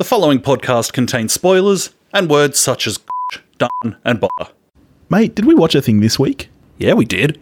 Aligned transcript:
The 0.00 0.04
following 0.04 0.40
podcast 0.40 0.94
contains 0.94 1.34
spoilers 1.34 1.90
and 2.14 2.30
words 2.30 2.58
such 2.58 2.86
as 2.86 2.98
done 3.58 3.98
and 4.02 4.18
bother. 4.18 4.50
Mate, 5.10 5.34
did 5.34 5.44
we 5.44 5.54
watch 5.54 5.74
a 5.74 5.82
thing 5.82 6.00
this 6.00 6.18
week? 6.18 6.48
Yeah, 6.78 6.94
we 6.94 7.04
did. 7.04 7.38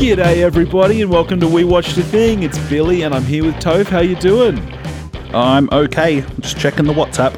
G'day 0.00 0.38
everybody 0.38 1.02
and 1.02 1.10
welcome 1.12 1.38
to 1.38 1.46
We 1.46 1.62
Watched 1.62 1.96
a 1.98 2.02
Thing. 2.02 2.42
It's 2.42 2.58
Billy 2.68 3.02
and 3.02 3.14
I'm 3.14 3.22
here 3.22 3.44
with 3.44 3.54
Tove. 3.62 3.86
How 3.86 4.00
you 4.00 4.16
doing? 4.16 4.58
I'm 5.32 5.68
okay. 5.70 6.20
I'm 6.20 6.40
just 6.40 6.58
checking 6.58 6.86
the 6.86 6.92
WhatsApp. 6.92 7.36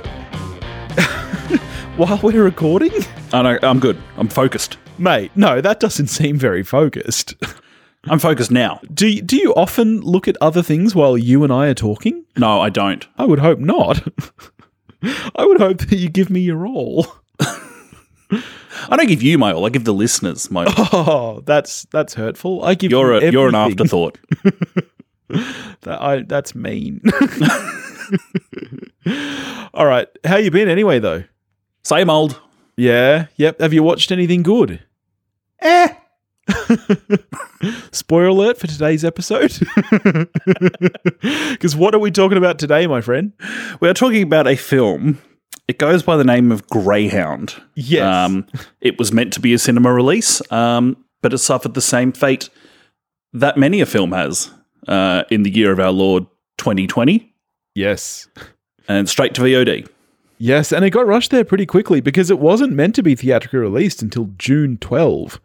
While 1.99 2.19
we're 2.23 2.43
recording? 2.43 2.93
I 3.31 3.43
know, 3.43 3.59
I'm 3.63 3.81
good. 3.81 4.03
I'm 4.17 4.29
focused. 4.29 4.79
Mate, 4.97 5.33
no, 5.35 5.61
that 5.61 5.81
doesn't 5.81 6.07
seem 6.07 6.39
very 6.39 6.63
focused. 6.63 7.35
I'm 8.09 8.19
focused 8.19 8.51
now. 8.51 8.81
Do 8.93 9.09
you, 9.09 9.23
do 9.23 9.37
you 9.37 9.53
often 9.55 10.01
look 10.01 10.29
at 10.29 10.37
other 10.41 10.63
things 10.63 10.95
while 10.95 11.19
you 11.19 11.43
and 11.45 11.53
I 11.53 11.67
are 11.67 11.75
talking? 11.75 12.25
No, 12.37 12.61
I 12.61 12.71
don't. 12.71 13.07
I 13.19 13.25
would 13.25 13.39
hope 13.41 13.59
not. 13.59 14.07
I 15.37 15.45
would 15.45 15.59
hope 15.59 15.79
that 15.79 15.97
you 15.97 16.09
give 16.09 16.31
me 16.31 16.41
your 16.41 16.67
all. 16.67 17.07
I 17.41 18.97
don't 18.97 19.09
give 19.09 19.23
you 19.23 19.39
my 19.39 19.53
all. 19.53 19.67
I 19.67 19.71
give 19.71 19.85
the 19.85 19.95
listeners 19.95 20.51
my 20.51 20.65
all. 20.67 20.89
Oh, 20.93 21.41
that's 21.45 21.85
that's 21.91 22.15
hurtful. 22.15 22.65
I 22.65 22.75
give 22.75 22.91
You're 22.91 23.21
you 23.21 23.29
a, 23.29 23.31
you're 23.31 23.49
an 23.49 23.55
afterthought. 23.55 24.19
That, 25.29 26.01
I, 26.01 26.23
that's 26.23 26.55
mean. 26.55 27.01
All 29.75 29.87
right, 29.87 30.09
how 30.25 30.37
you 30.37 30.51
been 30.51 30.69
anyway 30.69 30.99
though? 30.99 31.25
Same 31.83 32.11
old. 32.11 32.41
Yeah, 32.77 33.27
yep. 33.37 33.61
Have 33.61 33.73
you 33.73 33.83
watched 33.83 34.11
anything 34.13 34.43
good? 34.43 34.83
Eh. 35.61 35.89
Spoiler 37.93 38.29
alert 38.29 38.59
for 38.59 38.67
today's 38.67 39.05
episode. 39.05 39.53
Because 41.51 41.75
what 41.75 41.95
are 41.95 41.99
we 41.99 42.11
talking 42.11 42.39
about 42.39 42.59
today, 42.59 42.87
my 42.87 43.01
friend? 43.01 43.33
We're 43.81 43.95
talking 43.95 44.23
about 44.23 44.47
a 44.47 44.55
film. 44.57 45.19
It 45.67 45.79
goes 45.79 46.03
by 46.03 46.17
the 46.17 46.25
name 46.25 46.53
of 46.53 46.69
Greyhound. 46.69 47.61
Yes. 47.75 48.03
Um, 48.05 48.47
it 48.81 48.99
was 48.99 49.13
meant 49.13 49.33
to 49.33 49.41
be 49.41 49.53
a 49.55 49.59
cinema 49.59 49.93
release, 49.93 50.41
um, 50.53 50.97
but 51.23 51.33
it 51.33 51.39
suffered 51.39 51.75
the 51.75 51.81
same 51.81 52.13
fate 52.13 52.49
that 53.33 53.57
many 53.57 53.81
a 53.81 53.87
film 53.87 54.13
has 54.13 54.51
uh, 54.87 55.25
in 55.31 55.43
the 55.43 55.51
year 55.51 55.73
of 55.73 55.81
our 55.81 55.91
Lord 55.91 56.27
2020 56.59 57.35
Yes. 57.75 58.29
and 58.87 59.09
straight 59.09 59.35
to 59.35 59.41
VOD. 59.41 59.89
Yes, 60.39 60.73
and 60.73 60.85
it 60.85 60.91
got 60.91 61.07
rushed 61.07 61.31
there 61.33 61.45
pretty 61.45 61.67
quickly 61.67 62.01
because 62.01 62.31
it 62.31 62.39
wasn't 62.39 62.73
meant 62.75 62.95
to 62.97 63.03
be 63.03 63.15
theatrically 63.17 63.59
released 63.59 64.03
until 64.03 64.31
June 64.39 64.77
12. 64.79 65.41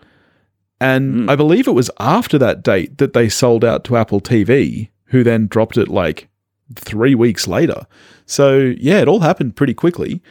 And 0.82 1.14
hmm. 1.14 1.30
I 1.30 1.36
believe 1.36 1.68
it 1.68 1.74
was 1.74 1.92
after 2.00 2.38
that 2.40 2.64
date 2.64 2.98
that 2.98 3.14
they 3.14 3.30
sold 3.30 3.64
out 3.64 3.84
to 3.86 3.96
Apple 3.96 4.20
TV, 4.20 4.90
who 5.06 5.24
then 5.24 5.48
dropped 5.48 5.78
it 5.78 5.88
like 5.88 6.28
three 6.76 7.14
weeks 7.14 7.48
later. 7.48 7.86
So, 8.26 8.74
yeah, 8.78 9.00
it 9.00 9.08
all 9.08 9.20
happened 9.20 9.56
pretty 9.56 9.76
quickly. 9.76 10.24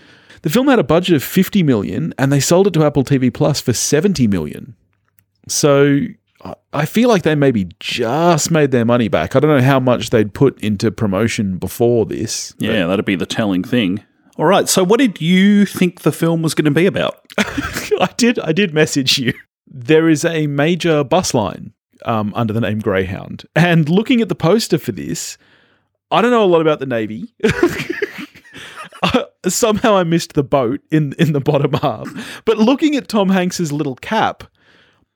The 0.42 0.50
film 0.50 0.66
had 0.66 0.78
a 0.78 0.84
budget 0.84 1.14
of 1.14 1.22
50 1.22 1.62
million 1.62 2.12
and 2.18 2.32
they 2.32 2.40
sold 2.40 2.66
it 2.66 2.72
to 2.74 2.84
Apple 2.84 3.04
TV 3.04 3.32
Plus 3.32 3.60
for 3.60 3.72
70 3.72 4.26
million. 4.26 4.74
So, 5.46 6.00
I- 6.44 6.54
I 6.72 6.84
feel 6.84 7.08
like 7.08 7.22
they 7.22 7.34
maybe 7.36 7.68
just 7.78 8.50
made 8.50 8.72
their 8.72 8.84
money 8.84 9.08
back. 9.08 9.36
I 9.36 9.40
don't 9.40 9.56
know 9.56 9.64
how 9.64 9.78
much 9.78 10.10
they'd 10.10 10.34
put 10.34 10.58
into 10.60 10.90
promotion 10.90 11.58
before 11.58 12.06
this. 12.06 12.54
Yeah, 12.58 12.86
that'd 12.86 13.04
be 13.04 13.16
the 13.16 13.26
telling 13.26 13.62
thing. 13.62 14.02
All 14.36 14.46
right, 14.46 14.68
so 14.68 14.82
what 14.82 14.98
did 14.98 15.20
you 15.20 15.66
think 15.66 16.00
the 16.00 16.12
film 16.12 16.42
was 16.42 16.54
going 16.54 16.64
to 16.64 16.70
be 16.70 16.86
about? 16.86 17.24
I 17.38 18.08
did. 18.16 18.38
I 18.38 18.52
did 18.52 18.72
message 18.72 19.18
you. 19.18 19.34
There 19.70 20.08
is 20.08 20.24
a 20.24 20.46
major 20.48 21.04
bus 21.04 21.32
line 21.32 21.72
um, 22.04 22.32
under 22.34 22.52
the 22.52 22.60
name 22.60 22.80
Greyhound, 22.80 23.44
and 23.54 23.88
looking 23.88 24.20
at 24.20 24.28
the 24.28 24.34
poster 24.34 24.78
for 24.78 24.92
this, 24.92 25.38
I 26.10 26.20
don't 26.20 26.32
know 26.32 26.42
a 26.44 26.46
lot 26.46 26.60
about 26.60 26.80
the 26.80 26.86
Navy. 26.86 27.32
I- 29.02 29.24
somehow 29.46 29.96
I 29.96 30.04
missed 30.04 30.34
the 30.34 30.42
boat 30.42 30.80
in 30.90 31.14
in 31.18 31.32
the 31.32 31.40
bottom 31.40 31.72
half. 31.82 32.42
But 32.44 32.58
looking 32.58 32.96
at 32.96 33.08
Tom 33.08 33.28
Hanks's 33.30 33.72
little 33.72 33.94
cap, 33.96 34.44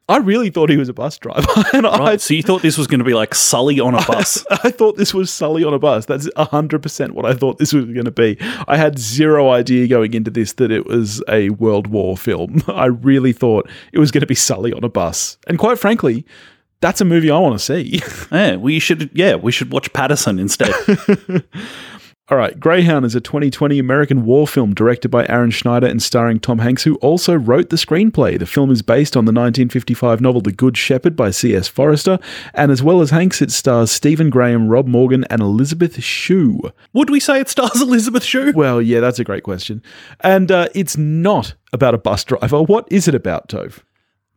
I 0.06 0.18
really 0.18 0.50
thought 0.50 0.68
he 0.68 0.76
was 0.76 0.90
a 0.90 0.92
bus 0.92 1.16
driver, 1.18 1.46
and 1.72 1.86
I 1.86 1.98
Right, 1.98 2.20
so 2.20 2.34
you 2.34 2.42
thought 2.42 2.60
this 2.60 2.76
was 2.76 2.86
going 2.86 2.98
to 2.98 3.04
be 3.04 3.14
like 3.14 3.34
Sully 3.34 3.80
on 3.80 3.94
a 3.94 4.04
bus? 4.06 4.44
I 4.50 4.70
thought 4.70 4.96
this 4.96 5.14
was 5.14 5.30
Sully 5.30 5.64
on 5.64 5.72
a 5.72 5.78
bus. 5.78 6.04
That's 6.04 6.28
100% 6.28 7.10
what 7.12 7.24
I 7.24 7.32
thought 7.32 7.58
this 7.58 7.72
was 7.72 7.86
going 7.86 8.04
to 8.04 8.10
be. 8.10 8.36
I 8.68 8.76
had 8.76 8.98
zero 8.98 9.50
idea 9.50 9.88
going 9.88 10.12
into 10.12 10.30
this 10.30 10.52
that 10.54 10.70
it 10.70 10.86
was 10.86 11.22
a 11.28 11.50
World 11.50 11.86
War 11.86 12.18
film. 12.18 12.62
I 12.68 12.86
really 12.86 13.32
thought 13.32 13.68
it 13.92 13.98
was 13.98 14.10
going 14.10 14.20
to 14.20 14.26
be 14.26 14.34
Sully 14.34 14.72
on 14.74 14.84
a 14.84 14.90
bus. 14.90 15.38
And 15.46 15.58
quite 15.58 15.78
frankly, 15.78 16.26
that's 16.80 17.00
a 17.00 17.04
movie 17.06 17.30
I 17.30 17.38
want 17.38 17.58
to 17.58 17.64
see. 17.64 18.02
yeah, 18.30 18.56
we 18.56 18.78
should. 18.78 19.08
Yeah, 19.14 19.36
we 19.36 19.52
should 19.52 19.72
watch 19.72 19.90
Paterson 19.94 20.38
instead. 20.38 20.74
All 22.34 22.40
right, 22.40 22.58
Greyhound 22.58 23.06
is 23.06 23.14
a 23.14 23.20
2020 23.20 23.78
American 23.78 24.24
war 24.24 24.48
film 24.48 24.74
directed 24.74 25.08
by 25.08 25.24
Aaron 25.28 25.52
Schneider 25.52 25.86
and 25.86 26.02
starring 26.02 26.40
Tom 26.40 26.58
Hanks, 26.58 26.82
who 26.82 26.96
also 26.96 27.34
wrote 27.34 27.70
the 27.70 27.76
screenplay. 27.76 28.36
The 28.36 28.44
film 28.44 28.72
is 28.72 28.82
based 28.82 29.16
on 29.16 29.24
the 29.24 29.30
1955 29.30 30.20
novel 30.20 30.40
The 30.40 30.50
Good 30.50 30.76
Shepherd 30.76 31.14
by 31.14 31.30
C.S. 31.30 31.68
Forester, 31.68 32.18
and 32.52 32.72
as 32.72 32.82
well 32.82 33.00
as 33.00 33.10
Hanks, 33.10 33.40
it 33.40 33.52
stars 33.52 33.92
Stephen 33.92 34.30
Graham, 34.30 34.66
Rob 34.66 34.88
Morgan, 34.88 35.24
and 35.30 35.40
Elisabeth 35.40 36.02
Shue. 36.02 36.72
Would 36.92 37.08
we 37.08 37.20
say 37.20 37.38
it 37.38 37.48
stars 37.48 37.80
Elisabeth 37.80 38.24
Shue? 38.24 38.52
Well, 38.52 38.82
yeah, 38.82 38.98
that's 38.98 39.20
a 39.20 39.24
great 39.24 39.44
question. 39.44 39.80
And 40.18 40.50
uh, 40.50 40.66
it's 40.74 40.96
not 40.96 41.54
about 41.72 41.94
a 41.94 41.98
bus 41.98 42.24
driver. 42.24 42.64
What 42.64 42.88
is 42.90 43.06
it 43.06 43.14
about, 43.14 43.48
Tove? 43.48 43.84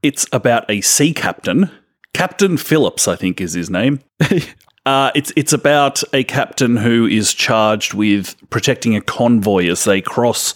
It's 0.04 0.28
about 0.32 0.70
a 0.70 0.82
sea 0.82 1.16
captain, 1.16 1.72
Captain 2.14 2.58
Phillips, 2.58 3.08
I 3.08 3.16
think 3.16 3.42
is 3.42 3.54
his 3.54 3.72
name. 3.72 4.02
Uh, 4.88 5.12
it's 5.16 5.34
it's 5.36 5.52
about 5.52 6.02
a 6.14 6.24
captain 6.24 6.78
who 6.78 7.06
is 7.06 7.34
charged 7.34 7.94
with 7.94 8.36
protecting 8.50 8.96
a 8.96 9.02
convoy 9.02 9.68
as 9.70 9.84
they 9.84 10.00
cross 10.00 10.54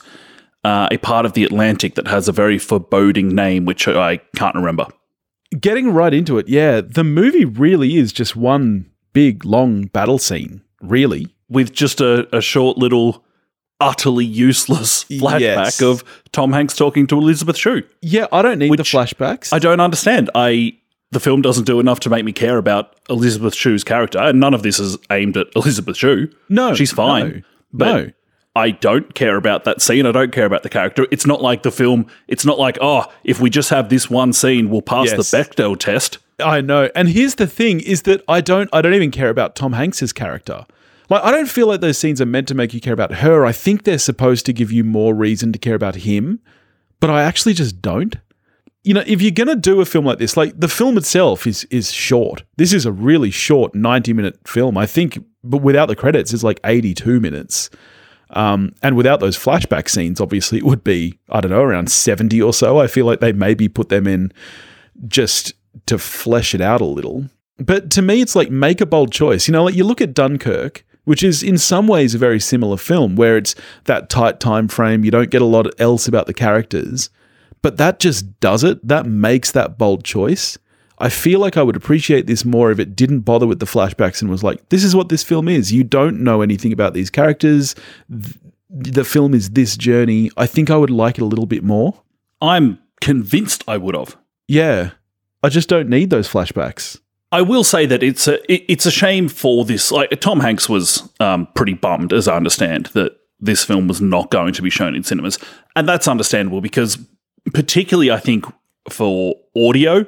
uh, 0.64 0.88
a 0.90 0.98
part 0.98 1.26
of 1.26 1.34
the 1.34 1.44
Atlantic 1.44 1.96
that 1.96 2.08
has 2.08 2.30
a 2.30 2.32
very 2.32 2.58
foreboding 2.58 3.28
name, 3.36 3.66
which 3.66 3.90
I 3.90 4.18
can't 4.38 4.56
remember. 4.56 4.86
Getting 5.60 5.90
right 5.92 6.14
into 6.14 6.38
it, 6.38 6.48
yeah, 6.48 6.80
the 6.80 7.04
movie 7.04 7.44
really 7.44 7.98
is 7.98 8.14
just 8.14 8.38
one 8.38 8.90
big, 9.12 9.44
long 9.44 9.88
battle 9.88 10.18
scene, 10.18 10.62
really. 10.82 11.28
With 11.50 11.74
just 11.74 12.00
a, 12.00 12.34
a 12.34 12.40
short 12.40 12.78
little, 12.78 13.26
utterly 13.82 14.24
useless 14.24 15.04
flashback 15.06 15.40
Yes. 15.42 15.82
of 15.82 16.06
Tom 16.32 16.54
Hanks 16.54 16.78
talking 16.78 17.06
to 17.08 17.18
Elisabeth 17.18 17.58
Shue. 17.58 17.84
Yeah, 18.02 18.28
I 18.32 18.42
don't 18.42 18.60
need 18.60 18.72
the 18.78 18.84
flashbacks. 18.84 19.52
I 19.52 19.60
don't 19.60 19.82
understand. 19.82 20.30
I 20.36 20.78
the 21.12 21.20
film 21.20 21.42
doesn't 21.42 21.66
do 21.66 21.80
enough 21.80 22.00
to 22.02 22.10
make 22.10 22.24
me 22.26 22.32
care 22.32 22.58
about 22.58 22.96
Elisabeth 23.10 23.54
Shue's 23.54 23.84
character, 23.84 24.20
and 24.20 24.40
none 24.40 24.54
of 24.54 24.64
this 24.64 24.80
is 24.80 24.98
aimed 25.10 25.38
at 25.38 25.48
Elisabeth 25.56 25.98
Shue. 25.98 26.30
no, 26.50 26.74
she's 26.74 26.92
fine. 26.92 27.30
No, 27.30 27.42
But 27.74 27.86
no. 27.86 28.12
I 28.54 28.72
don't 28.72 29.14
care 29.16 29.38
about 29.38 29.64
that 29.64 29.82
scene. 29.82 30.06
I 30.06 30.12
don't 30.12 30.32
care 30.34 30.46
about 30.46 30.64
the 30.64 30.70
character. 30.70 31.08
It's 31.10 31.26
not 31.26 31.42
like 31.42 31.64
the 31.64 31.72
film. 31.72 32.08
It's 32.28 32.46
not 32.46 32.60
like 32.60 32.78
oh, 32.82 33.06
if 33.24 33.40
we 33.40 33.50
just 33.50 33.70
have 33.70 33.88
this 33.90 34.10
one 34.10 34.34
scene, 34.34 34.70
we'll 34.70 34.82
pass 34.82 35.08
Yes. 35.12 35.32
the 35.32 35.38
Bechdel 35.38 35.78
test. 35.80 36.18
I 36.40 36.60
know. 36.60 36.90
And 36.96 37.08
here's 37.08 37.36
the 37.36 37.48
thing 37.48 37.80
is 37.80 38.02
that 38.04 38.24
I 38.28 38.42
don't 38.42 38.70
I 38.74 38.82
don't 38.82 38.94
even 38.94 39.12
care 39.12 39.30
about 39.30 39.56
Tom 39.56 39.72
Hanks's 39.74 40.12
character. 40.12 40.66
Like 41.10 41.24
I 41.24 41.32
don't 41.32 41.48
feel 41.50 41.68
like 41.68 41.80
those 41.82 41.98
scenes 41.98 42.20
are 42.20 42.26
meant 42.26 42.48
to 42.50 42.56
make 42.56 42.74
you 42.74 42.82
care 42.82 42.94
about 42.94 43.14
her. 43.16 43.46
I 43.46 43.52
think 43.54 43.84
they're 43.84 43.98
supposed 43.98 44.46
to 44.48 44.54
give 44.54 44.70
you 44.72 44.84
more 44.84 45.14
reason 45.14 45.54
to 45.54 45.60
care 45.60 45.76
about 45.76 45.96
him, 45.96 46.40
but 47.00 47.10
I 47.10 47.24
actually 47.24 47.54
just 47.54 47.82
don't. 47.82 48.18
You 48.84 48.96
know, 48.96 49.04
if 49.06 49.22
you're 49.22 49.32
going 49.32 49.48
to 49.48 49.56
do 49.56 49.80
a 49.80 49.86
film 49.86 50.06
like 50.06 50.18
this, 50.18 50.36
like 50.36 50.60
the 50.60 50.68
film 50.68 50.98
itself 50.98 51.46
is 51.46 51.66
is 51.66 51.92
short. 51.92 52.44
This 52.58 52.74
is 52.74 52.86
a 52.86 52.92
really 52.92 53.30
short 53.30 53.74
90-minute 53.74 54.48
film. 54.48 54.78
I 54.78 54.86
think 54.86 55.20
but 55.44 55.58
without 55.60 55.88
the 55.88 55.96
credits 55.96 56.34
it's 56.34 56.44
like 56.44 56.60
82 56.64 57.20
minutes. 57.20 57.70
Um, 58.32 58.74
and 58.82 58.96
without 58.96 59.20
those 59.20 59.38
flashback 59.38 59.90
scenes, 59.90 60.22
obviously 60.22 60.58
it 60.58 60.64
would 60.64 60.84
be, 60.84 61.20
I 61.30 61.42
don't 61.42 61.52
know, 61.52 61.62
around 61.62 61.92
70 61.92 62.42
or 62.42 62.54
so. 62.54 62.80
I 62.80 62.88
feel 62.88 63.06
like 63.06 63.20
they 63.20 63.34
maybe 63.34 63.68
put 63.68 63.90
them 63.90 64.08
in 64.08 64.32
just 65.08 65.54
to 65.88 65.98
flesh 65.98 66.56
it 66.56 66.62
out 66.62 66.82
a 66.82 66.86
little. 66.86 67.26
But 67.58 67.92
to 67.92 68.02
me, 68.02 68.22
it's 68.22 68.36
like 68.36 68.50
make 68.50 68.82
a 68.82 68.86
bold 68.86 69.12
choice. 69.12 69.48
You 69.48 69.52
know, 69.52 69.66
like 69.66 69.76
you 69.76 69.84
look 69.84 70.02
at 70.02 70.14
Dunkirk, 70.14 70.86
which 71.04 71.24
is 71.24 71.44
in 71.44 71.58
some 71.58 71.88
ways 71.88 72.16
a 72.16 72.18
very 72.18 72.40
similar 72.40 72.78
film 72.78 73.16
where 73.16 73.38
it's 73.38 73.56
that 73.86 74.10
tight 74.10 74.40
time 74.40 74.68
frame. 74.68 75.04
You 75.04 75.12
don't 75.12 75.30
get 75.30 75.42
a 75.42 75.46
lot 75.46 75.68
else 75.80 76.08
about 76.08 76.28
the 76.28 76.34
characters, 76.34 77.10
but 77.62 77.78
that 77.78 78.00
just 78.00 78.40
does 78.40 78.64
it. 78.64 78.86
That 78.88 79.06
makes 79.06 79.52
that 79.52 79.78
bold 79.78 80.04
choice. 80.04 80.58
I 80.98 81.10
feel 81.10 81.40
like 81.40 81.58
I 81.58 81.64
would 81.64 81.76
appreciate 81.76 82.28
this 82.28 82.46
more 82.46 82.72
if 82.72 82.80
it 82.80 82.96
didn't 82.96 83.22
bother 83.22 83.48
with 83.48 83.60
the 83.60 83.66
flashbacks 83.66 84.22
and 84.22 84.30
was 84.30 84.44
like, 84.44 84.70
this 84.70 84.84
is 84.84 84.96
what 84.96 85.10
this 85.10 85.24
film 85.24 85.48
is. 85.48 85.72
You 85.72 85.84
don't 85.84 86.22
know 86.22 86.42
anything 86.42 86.72
about 86.72 86.94
these 86.94 87.10
characters. 87.10 87.76
The 88.70 89.04
film 89.04 89.34
is 89.34 89.50
this 89.52 89.76
journey. 89.76 90.30
I 90.38 90.46
think 90.46 90.70
I 90.70 90.78
would 90.78 90.92
like 90.92 91.18
it 91.18 91.22
a 91.22 91.26
little 91.26 91.48
bit 91.48 91.64
more. 91.64 92.00
I'm 92.40 92.78
convinced 93.02 93.64
I 93.68 93.78
would 93.78 93.96
have. 93.96 94.16
Yeah. 94.48 94.92
I 95.44 95.50
just 95.50 95.70
don't 95.70 95.90
need 95.90 96.12
those 96.12 96.30
flashbacks. 96.30 97.00
I 97.32 97.42
will 97.42 97.64
say 97.64 97.86
that 97.86 98.04
it's 98.04 98.28
a 98.28 98.42
it, 98.52 98.66
it's 98.68 98.86
a 98.86 98.92
shame 98.92 99.30
for 99.30 99.64
this. 99.66 99.92
Like 99.92 100.20
Tom 100.20 100.40
Hanks 100.42 100.68
was 100.68 101.10
um, 101.20 101.48
pretty 101.56 101.74
bummed, 101.74 102.14
as 102.14 102.28
I 102.28 102.36
understand, 102.36 102.88
that 102.88 103.14
this 103.40 103.64
film 103.64 103.88
was 103.88 104.02
not 104.02 104.30
going 104.30 104.54
to 104.54 104.62
be 104.62 104.70
shown 104.70 104.96
in 104.96 105.04
cinemas, 105.04 105.40
and 105.76 105.88
that's 105.88 106.08
understandable 106.08 106.62
because, 106.62 106.98
particularly, 107.54 108.12
I 108.12 108.20
think 108.20 108.46
for 108.90 109.36
audio, 109.56 110.06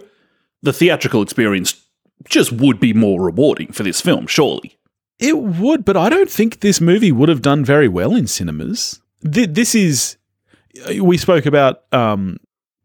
the 0.62 0.74
theatrical 0.74 1.22
experience 1.22 1.86
just 2.26 2.52
would 2.52 2.80
be 2.80 2.94
more 2.94 3.22
rewarding 3.22 3.72
for 3.72 3.84
this 3.84 4.02
film, 4.02 4.28
surely. 4.28 4.78
It 5.20 5.38
would, 5.38 5.86
but 5.86 5.98
I 5.98 6.10
don't 6.10 6.30
think 6.30 6.60
this 6.60 6.82
movie 6.82 7.12
would 7.12 7.30
have 7.30 7.42
done 7.42 7.64
very 7.64 7.88
well 7.88 8.16
in 8.16 8.28
cinemas. 8.28 9.02
Th- 9.30 9.50
this 9.50 9.76
is. 9.76 10.18
We 11.00 11.18
spoke 11.18 11.46
about 11.46 11.84
um, 11.94 12.38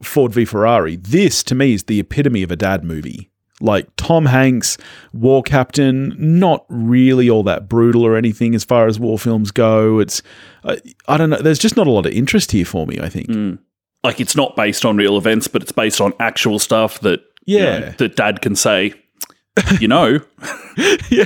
Ford 0.03 0.33
v 0.33 0.45
Ferrari. 0.45 0.97
This, 0.97 1.43
to 1.45 1.55
me, 1.55 1.73
is 1.73 1.85
the 1.85 2.01
epitome 2.01 2.43
of 2.43 2.51
a 2.51 2.57
dad 2.57 2.85
movie. 2.85 3.31
Like 3.61 3.89
Tom 3.97 4.27
Hanks, 4.27 4.79
war 5.13 5.43
captain, 5.43 6.15
not 6.19 6.65
really 6.69 7.29
all 7.29 7.43
that 7.45 7.69
brutal 7.69 8.05
or 8.07 8.15
anything 8.15 8.55
as 8.55 8.63
far 8.63 8.87
as 8.87 9.01
war 9.01 9.19
films 9.19 9.51
go. 9.51 9.99
It's, 9.99 10.23
uh, 10.63 10.77
I 11.09 11.17
don't 11.17 11.31
know, 11.31 11.43
there's 11.43 11.59
just 11.59 11.77
not 11.77 11.89
a 11.89 11.91
lot 11.91 12.07
of 12.07 12.13
interest 12.13 12.53
here 12.53 12.65
for 12.65 12.87
me, 12.87 13.01
I 13.01 13.09
think. 13.09 13.29
Mm. 13.29 13.59
Like 14.05 14.21
it's 14.21 14.37
not 14.37 14.55
based 14.57 14.85
on 14.85 14.97
real 14.97 15.17
events, 15.19 15.49
but 15.49 15.63
it's 15.63 15.73
based 15.73 16.01
on 16.01 16.13
actual 16.21 16.59
stuff 16.59 17.01
that, 17.01 17.21
you 17.47 17.59
Yeah. 17.59 17.79
know, 17.81 17.91
that 17.99 18.17
dad 18.17 18.41
can 18.43 18.55
say, 18.57 18.95
you 19.81 19.89
know, 19.89 20.21
yeah. 21.11 21.25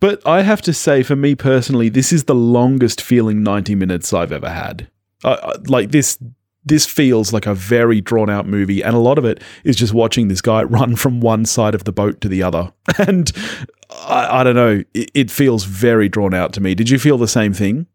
but 0.00 0.24
I 0.26 0.42
have 0.42 0.62
to 0.62 0.72
say, 0.72 1.02
for 1.02 1.16
me 1.16 1.34
personally, 1.34 1.88
this 1.88 2.12
is 2.12 2.24
the 2.24 2.34
longest 2.34 3.00
feeling 3.00 3.42
90 3.42 3.74
minutes 3.74 4.12
I've 4.12 4.32
ever 4.32 4.48
had. 4.50 4.88
I- 5.24 5.54
like 5.66 5.90
this. 5.90 6.18
This 6.64 6.84
feels 6.84 7.32
like 7.32 7.46
a 7.46 7.54
very 7.54 8.02
drawn 8.02 8.28
out 8.28 8.46
movie, 8.46 8.82
and 8.82 8.94
a 8.94 8.98
lot 8.98 9.16
of 9.16 9.24
it 9.24 9.42
is 9.64 9.74
just 9.74 9.94
watching 9.94 10.28
this 10.28 10.42
guy 10.42 10.62
run 10.64 10.96
from 10.96 11.20
one 11.20 11.46
side 11.46 11.74
of 11.74 11.84
the 11.84 11.92
boat 11.92 12.20
to 12.20 12.28
the 12.28 12.42
other. 12.42 12.70
And 12.98 13.32
I, 13.90 14.40
I 14.40 14.44
don't 14.44 14.54
know, 14.56 14.82
it, 14.92 15.10
it 15.14 15.30
feels 15.30 15.64
very 15.64 16.10
drawn 16.10 16.34
out 16.34 16.52
to 16.54 16.60
me. 16.60 16.74
Did 16.74 16.90
you 16.90 16.98
feel 16.98 17.16
the 17.16 17.26
same 17.28 17.54
thing? 17.54 17.86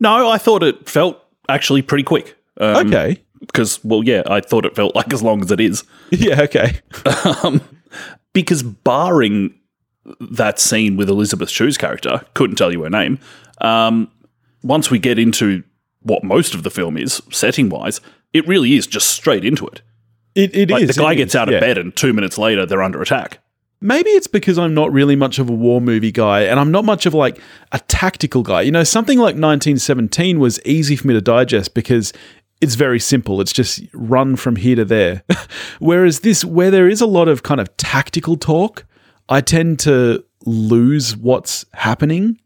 No, 0.00 0.28
I 0.30 0.38
thought 0.38 0.62
it 0.62 0.88
felt 0.88 1.22
actually 1.48 1.82
pretty 1.82 2.04
quick. 2.04 2.36
Um, 2.58 2.88
Okay. 2.88 3.22
Because, 3.40 3.82
well, 3.82 4.02
yeah, 4.04 4.22
I 4.26 4.40
thought 4.40 4.66
it 4.66 4.76
felt 4.76 4.94
like 4.94 5.12
as 5.14 5.22
long 5.22 5.40
as 5.42 5.50
it 5.50 5.60
is. 5.60 5.84
Yeah, 6.10 6.42
okay. 6.42 6.80
Um, 7.42 7.62
because 8.34 8.62
barring 8.62 9.54
that 10.20 10.58
scene 10.58 10.96
with 10.96 11.08
Elisabeth 11.08 11.48
Shue's 11.48 11.78
character, 11.78 12.20
couldn't 12.34 12.56
tell 12.56 12.70
you 12.72 12.82
her 12.82 12.90
name. 12.90 13.18
Um, 13.60 14.10
once 14.62 14.90
we 14.90 14.98
get 14.98 15.18
into 15.18 15.62
what 16.02 16.22
most 16.22 16.54
of 16.54 16.64
the 16.64 16.70
film 16.70 16.96
is, 16.96 17.22
setting 17.30 17.68
wise, 17.70 18.00
it 18.32 18.46
really 18.46 18.74
is 18.74 18.86
just 18.86 19.08
straight 19.08 19.44
into 19.44 19.66
it. 19.66 19.82
It, 20.34 20.54
it 20.54 20.70
Like 20.70 20.82
is, 20.84 20.96
the 20.96 21.02
guy 21.02 21.14
gets 21.14 21.32
is, 21.32 21.36
out 21.36 21.48
of 21.48 21.54
yeah. 21.54 21.60
bed, 21.60 21.78
and 21.78 21.94
two 21.96 22.12
minutes 22.12 22.38
later, 22.38 22.66
they're 22.66 22.82
under 22.82 23.00
attack. 23.02 23.38
Maybe 23.80 24.10
it's 24.10 24.26
because 24.26 24.58
I'm 24.58 24.74
not 24.74 24.92
really 24.92 25.16
much 25.16 25.38
of 25.38 25.48
a 25.48 25.54
war 25.54 25.80
movie 25.80 26.12
guy 26.12 26.42
and 26.42 26.60
I'm 26.60 26.70
not 26.70 26.84
much 26.84 27.06
of 27.06 27.14
like 27.14 27.40
a 27.72 27.78
tactical 27.80 28.42
guy. 28.42 28.60
You 28.60 28.70
know, 28.70 28.84
something 28.84 29.18
like 29.18 29.36
1917 29.36 30.38
was 30.38 30.60
easy 30.66 30.96
for 30.96 31.06
me 31.06 31.14
to 31.14 31.20
digest 31.22 31.72
because 31.72 32.12
it's 32.60 32.74
very 32.74 33.00
simple. 33.00 33.40
It's 33.40 33.52
just 33.52 33.82
run 33.94 34.36
from 34.36 34.56
here 34.56 34.76
to 34.76 34.84
there. 34.84 35.22
Whereas 35.78 36.20
this, 36.20 36.44
where 36.44 36.70
there 36.70 36.88
is 36.88 37.00
a 37.00 37.06
lot 37.06 37.28
of 37.28 37.42
kind 37.42 37.60
of 37.60 37.74
tactical 37.78 38.36
talk, 38.36 38.84
I 39.30 39.40
tend 39.40 39.78
to 39.80 40.24
lose 40.44 41.16
what's 41.16 41.64
happening. 41.72 42.38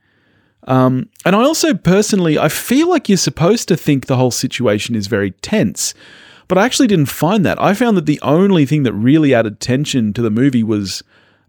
Um, 0.67 1.09
and 1.25 1.35
I 1.35 1.41
also 1.41 1.75
personally, 1.75 2.39
I 2.39 2.49
feel 2.49 2.89
like 2.89 3.09
you're 3.09 3.19
supposed 3.19 3.69
to 3.69 3.77
think 3.77 4.07
the 4.07 4.17
whole 4.17 4.31
situation 4.31 4.95
is 4.95 5.09
very 5.09 5.33
tense, 5.33 5.95
but 6.49 6.59
I 6.59 6.65
actually 6.65 6.89
didn't 6.89 7.07
find 7.07 7.45
that. 7.45 7.61
I 7.61 7.75
found 7.75 7.97
that 7.97 8.07
the 8.07 8.21
only 8.23 8.67
thing 8.67 8.85
that 8.85 8.93
really 8.93 9.35
added 9.35 9.61
tension 9.61 10.13
to 10.15 10.23
the 10.23 10.31
movie 10.31 10.63
was 10.63 11.03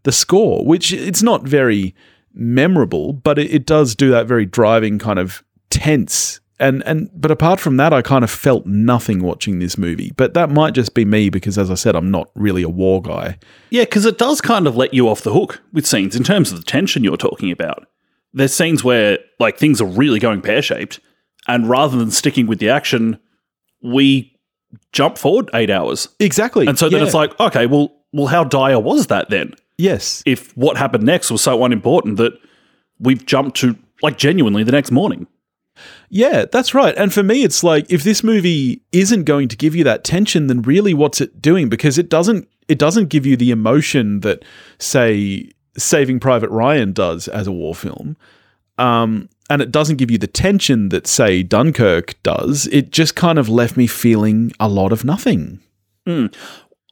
the 0.06 0.12
score, 0.14 0.66
which 0.66 0.92
it's 0.94 1.22
not 1.22 1.44
very 1.44 1.94
memorable, 2.34 3.14
but 3.14 3.38
it, 3.38 3.54
it 3.54 3.66
does 3.66 3.94
do 3.96 4.10
that 4.12 4.26
very 4.28 4.46
driving 4.46 4.98
kind 5.00 5.20
of 5.20 5.44
tense. 5.70 6.40
And 6.58 6.82
and 6.86 7.10
but 7.14 7.32
apart 7.32 7.60
from 7.60 7.76
that, 7.78 7.92
I 7.92 8.02
kind 8.02 8.24
of 8.24 8.32
felt 8.32 8.66
nothing 8.66 9.22
watching 9.22 9.60
this 9.60 9.78
movie. 9.78 10.14
But 10.16 10.34
that 10.36 10.50
might 10.50 10.74
just 10.74 10.94
be 10.94 11.04
me 11.04 11.30
because, 11.30 11.58
as 11.58 11.70
I 11.70 11.74
said, 11.76 11.98
I'm 11.98 12.10
not 12.10 12.30
really 12.34 12.64
a 12.64 12.70
war 12.70 13.02
guy. 13.02 13.38
Yeah, 13.72 13.84
because 13.84 14.06
it 14.06 14.18
does 14.18 14.40
kind 14.40 14.66
of 14.66 14.78
let 14.78 14.94
you 14.94 15.10
off 15.10 15.22
the 15.22 15.34
hook 15.34 15.62
with 15.74 15.86
scenes 15.86 16.16
in 16.16 16.24
terms 16.24 16.54
of 16.54 16.58
the 16.58 16.64
tension 16.64 17.04
you're 17.04 17.18
talking 17.18 17.52
about. 17.52 17.86
There's 18.32 18.54
scenes 18.54 18.86
where 18.86 19.18
like 19.38 19.58
things 19.58 19.82
are 19.82 19.86
really 19.88 20.18
going 20.20 20.42
pear 20.42 20.62
shaped, 20.62 21.02
and 21.46 21.70
rather 21.70 21.98
than 21.98 22.10
sticking 22.12 22.48
with 22.48 22.60
the 22.60 22.70
action, 22.70 23.20
we 23.84 24.32
jump 24.94 25.18
forward 25.18 25.50
eight 25.54 25.70
hours, 25.70 26.08
Exactly. 26.22 26.68
and 26.68 26.80
so 26.80 26.88
then 26.90 27.00
Yeah. 27.02 27.06
it's 27.06 27.14
like, 27.14 27.38
okay, 27.40 27.66
well, 27.66 27.94
well, 28.14 28.28
how 28.28 28.44
dire 28.46 28.80
was 28.80 29.08
that 29.08 29.30
then? 29.30 29.54
Yes, 29.78 30.24
If 30.26 30.56
what 30.58 30.78
happened 30.78 31.04
next 31.04 31.32
was 31.32 31.42
so 31.42 31.64
unimportant 31.64 32.18
that 32.18 32.34
we've 33.00 33.26
jumped 33.26 33.58
to 33.58 33.78
like 34.02 34.18
genuinely 34.18 34.64
the 34.64 34.72
next 34.72 34.92
morning. 34.92 35.28
Yeah, 36.10 36.46
that's 36.50 36.74
right. 36.74 36.96
And 36.96 37.14
for 37.14 37.24
me, 37.24 37.44
it's 37.44 37.64
like 37.64 37.92
if 37.92 38.04
this 38.04 38.24
movie 38.24 38.82
isn't 38.92 39.24
going 39.24 39.50
to 39.50 39.58
give 39.58 39.76
you 39.76 39.84
that 39.84 40.04
tension, 40.04 40.48
then 40.48 40.62
really 40.62 40.94
what's 40.94 41.20
it 41.20 41.42
doing? 41.42 41.68
Because 41.68 41.98
it 41.98 42.10
doesn't 42.10 42.48
it 42.68 42.80
doesn't 42.80 43.10
give 43.10 43.26
you 43.26 43.38
the 43.38 43.52
emotion 43.52 44.22
that, 44.22 44.44
say, 44.80 45.50
Saving 45.78 46.20
Private 46.20 46.50
Ryan 46.50 46.94
does 46.94 47.28
as 47.28 47.48
a 47.48 47.52
war 47.52 47.76
film. 47.76 48.18
Um, 48.78 49.30
and 49.50 49.62
it 49.62 49.72
doesn't 49.72 49.98
give 49.98 50.10
you 50.10 50.18
the 50.18 50.28
tension 50.28 50.90
that, 50.90 51.06
say, 51.06 51.44
Dunkirk 51.44 52.22
does. 52.24 52.68
It 52.68 52.92
just 52.92 53.16
kind 53.16 53.38
of 53.38 53.50
left 53.50 53.78
me 53.78 53.86
feeling 53.86 54.52
a 54.60 54.68
lot 54.68 54.92
of 54.92 55.06
nothing. 55.06 55.60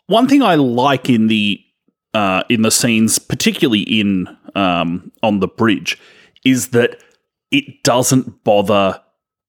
One 0.08 0.28
thing 0.28 0.44
I 0.44 0.56
like 0.56 1.10
in 1.10 1.28
the 1.28 1.64
uh, 2.14 2.44
in 2.50 2.62
the 2.62 2.72
scenes, 2.72 3.20
particularly 3.20 3.82
in 3.82 4.28
um, 4.56 5.12
on 5.22 5.40
the 5.40 5.48
bridge, 5.48 6.00
is 6.46 6.70
that 6.70 7.02
it 7.52 7.84
doesn't 7.84 8.44
bother 8.44 9.02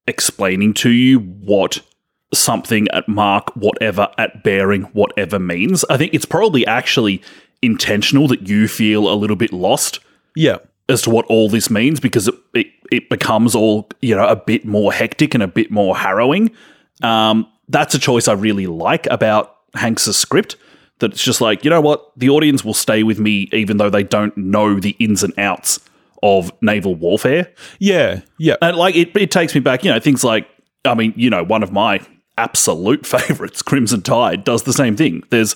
explaining 0.07 0.73
to 0.75 0.89
you 0.91 1.19
what 1.19 1.79
something 2.33 2.87
at 2.91 3.07
mark, 3.07 3.55
whatever 3.55 4.09
at 4.17 4.43
bearing, 4.43 4.83
whatever 4.93 5.39
means. 5.39 5.85
I 5.89 5.97
think 5.97 6.13
it's 6.13 6.25
probably 6.25 6.65
actually 6.67 7.21
intentional 7.61 8.27
that 8.27 8.47
you 8.47 8.67
feel 8.67 9.11
a 9.11 9.15
little 9.15 9.35
bit 9.35 9.51
lost 9.53 9.99
Yeah. 10.35 10.57
as 10.89 11.01
to 11.03 11.09
what 11.09 11.25
all 11.27 11.49
this 11.49 11.69
means 11.69 11.99
because 11.99 12.27
it, 12.27 12.35
it, 12.53 12.67
it 12.91 13.09
becomes 13.09 13.55
all 13.55 13.89
you 14.01 14.15
know 14.15 14.27
a 14.27 14.35
bit 14.35 14.65
more 14.65 14.91
hectic 14.93 15.33
and 15.33 15.41
a 15.41 15.47
bit 15.47 15.71
more 15.71 15.95
harrowing. 15.95 16.51
Um, 17.01 17.47
that's 17.69 17.95
a 17.95 17.99
choice 17.99 18.27
I 18.27 18.33
really 18.33 18.67
like 18.67 19.07
about 19.07 19.55
Hanks's 19.73 20.17
script. 20.17 20.55
That 20.99 21.11
it's 21.11 21.23
just 21.23 21.41
like 21.41 21.63
you 21.63 21.69
know 21.69 21.81
what 21.81 22.11
the 22.17 22.29
audience 22.29 22.63
will 22.63 22.73
stay 22.73 23.03
with 23.03 23.19
me 23.19 23.49
even 23.51 23.77
though 23.77 23.89
they 23.89 24.03
don't 24.03 24.35
know 24.37 24.79
the 24.79 24.95
ins 24.99 25.23
and 25.23 25.37
outs 25.37 25.79
of 26.23 26.51
naval 26.61 26.95
warfare. 26.95 27.51
Yeah. 27.79 28.21
Yeah. 28.39 28.55
And 28.61 28.77
like 28.77 28.95
it, 28.95 29.15
it 29.15 29.29
takes 29.31 29.53
me 29.53 29.61
back, 29.61 29.83
you 29.83 29.91
know, 29.91 29.99
things 29.99 30.23
like 30.23 30.47
I 30.85 30.93
mean, 30.93 31.13
you 31.17 31.29
know, 31.29 31.43
one 31.43 31.63
of 31.63 31.71
my 31.71 31.99
absolute 32.37 33.05
favorites, 33.15 33.61
Crimson 33.61 34.01
Tide, 34.01 34.43
does 34.43 34.63
the 34.63 34.73
same 34.73 34.95
thing. 34.95 35.23
There's 35.31 35.55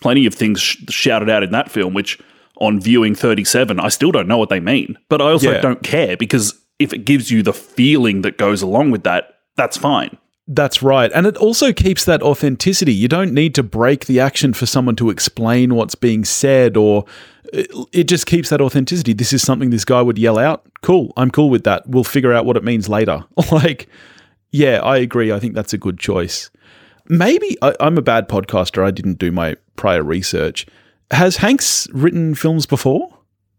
plenty 0.00 0.26
of 0.26 0.34
things 0.34 0.60
sh- 0.60 0.76
shouted 0.90 1.30
out 1.30 1.42
in 1.42 1.52
that 1.52 1.70
film, 1.70 1.94
which 1.94 2.18
on 2.58 2.80
viewing 2.80 3.14
37, 3.14 3.80
I 3.80 3.88
still 3.88 4.12
don't 4.12 4.28
know 4.28 4.38
what 4.38 4.48
they 4.48 4.60
mean. 4.60 4.96
But 5.08 5.20
I 5.22 5.30
also 5.30 5.52
Yeah. 5.52 5.60
don't 5.60 5.82
care 5.82 6.16
because 6.16 6.54
if 6.78 6.92
it 6.92 7.04
gives 7.04 7.30
you 7.30 7.42
the 7.42 7.52
feeling 7.52 8.22
that 8.22 8.36
goes 8.38 8.60
along 8.62 8.90
with 8.90 9.04
that, 9.04 9.34
that's 9.56 9.76
fine. 9.78 10.16
That's 10.48 10.82
right. 10.82 11.10
And 11.12 11.26
it 11.26 11.36
also 11.36 11.72
keeps 11.72 12.04
that 12.04 12.22
authenticity. 12.22 12.94
You 12.94 13.08
don't 13.08 13.32
need 13.32 13.54
to 13.56 13.62
break 13.64 14.06
the 14.06 14.20
action 14.20 14.52
for 14.52 14.64
someone 14.64 14.94
to 14.96 15.10
explain 15.10 15.74
what's 15.74 15.96
being 15.96 16.24
said 16.24 16.76
or 16.76 17.04
it, 17.52 17.68
it 17.92 18.04
just 18.04 18.26
keeps 18.26 18.50
that 18.50 18.60
authenticity. 18.60 19.12
This 19.12 19.32
is 19.32 19.42
something 19.42 19.70
this 19.70 19.84
guy 19.84 20.02
would 20.02 20.18
yell 20.18 20.38
out. 20.38 20.64
Cool. 20.82 21.12
I'm 21.16 21.30
cool 21.30 21.50
with 21.50 21.64
that. 21.64 21.88
We'll 21.88 22.04
figure 22.04 22.32
out 22.32 22.44
what 22.44 22.56
it 22.56 22.62
means 22.62 22.88
later. 22.88 23.24
like, 23.52 23.88
yeah, 24.52 24.80
I 24.82 24.98
agree. 24.98 25.32
I 25.32 25.40
think 25.40 25.54
that's 25.54 25.72
a 25.72 25.78
good 25.78 25.98
choice. 25.98 26.50
Maybe 27.08 27.56
I, 27.62 27.74
I'm 27.80 27.98
a 27.98 28.02
bad 28.02 28.28
podcaster. 28.28 28.84
I 28.84 28.90
didn't 28.92 29.18
do 29.18 29.32
my 29.32 29.56
prior 29.74 30.02
research. 30.02 30.66
Has 31.10 31.36
Hanks 31.36 31.88
written 31.92 32.34
films 32.34 32.66
before? 32.66 33.12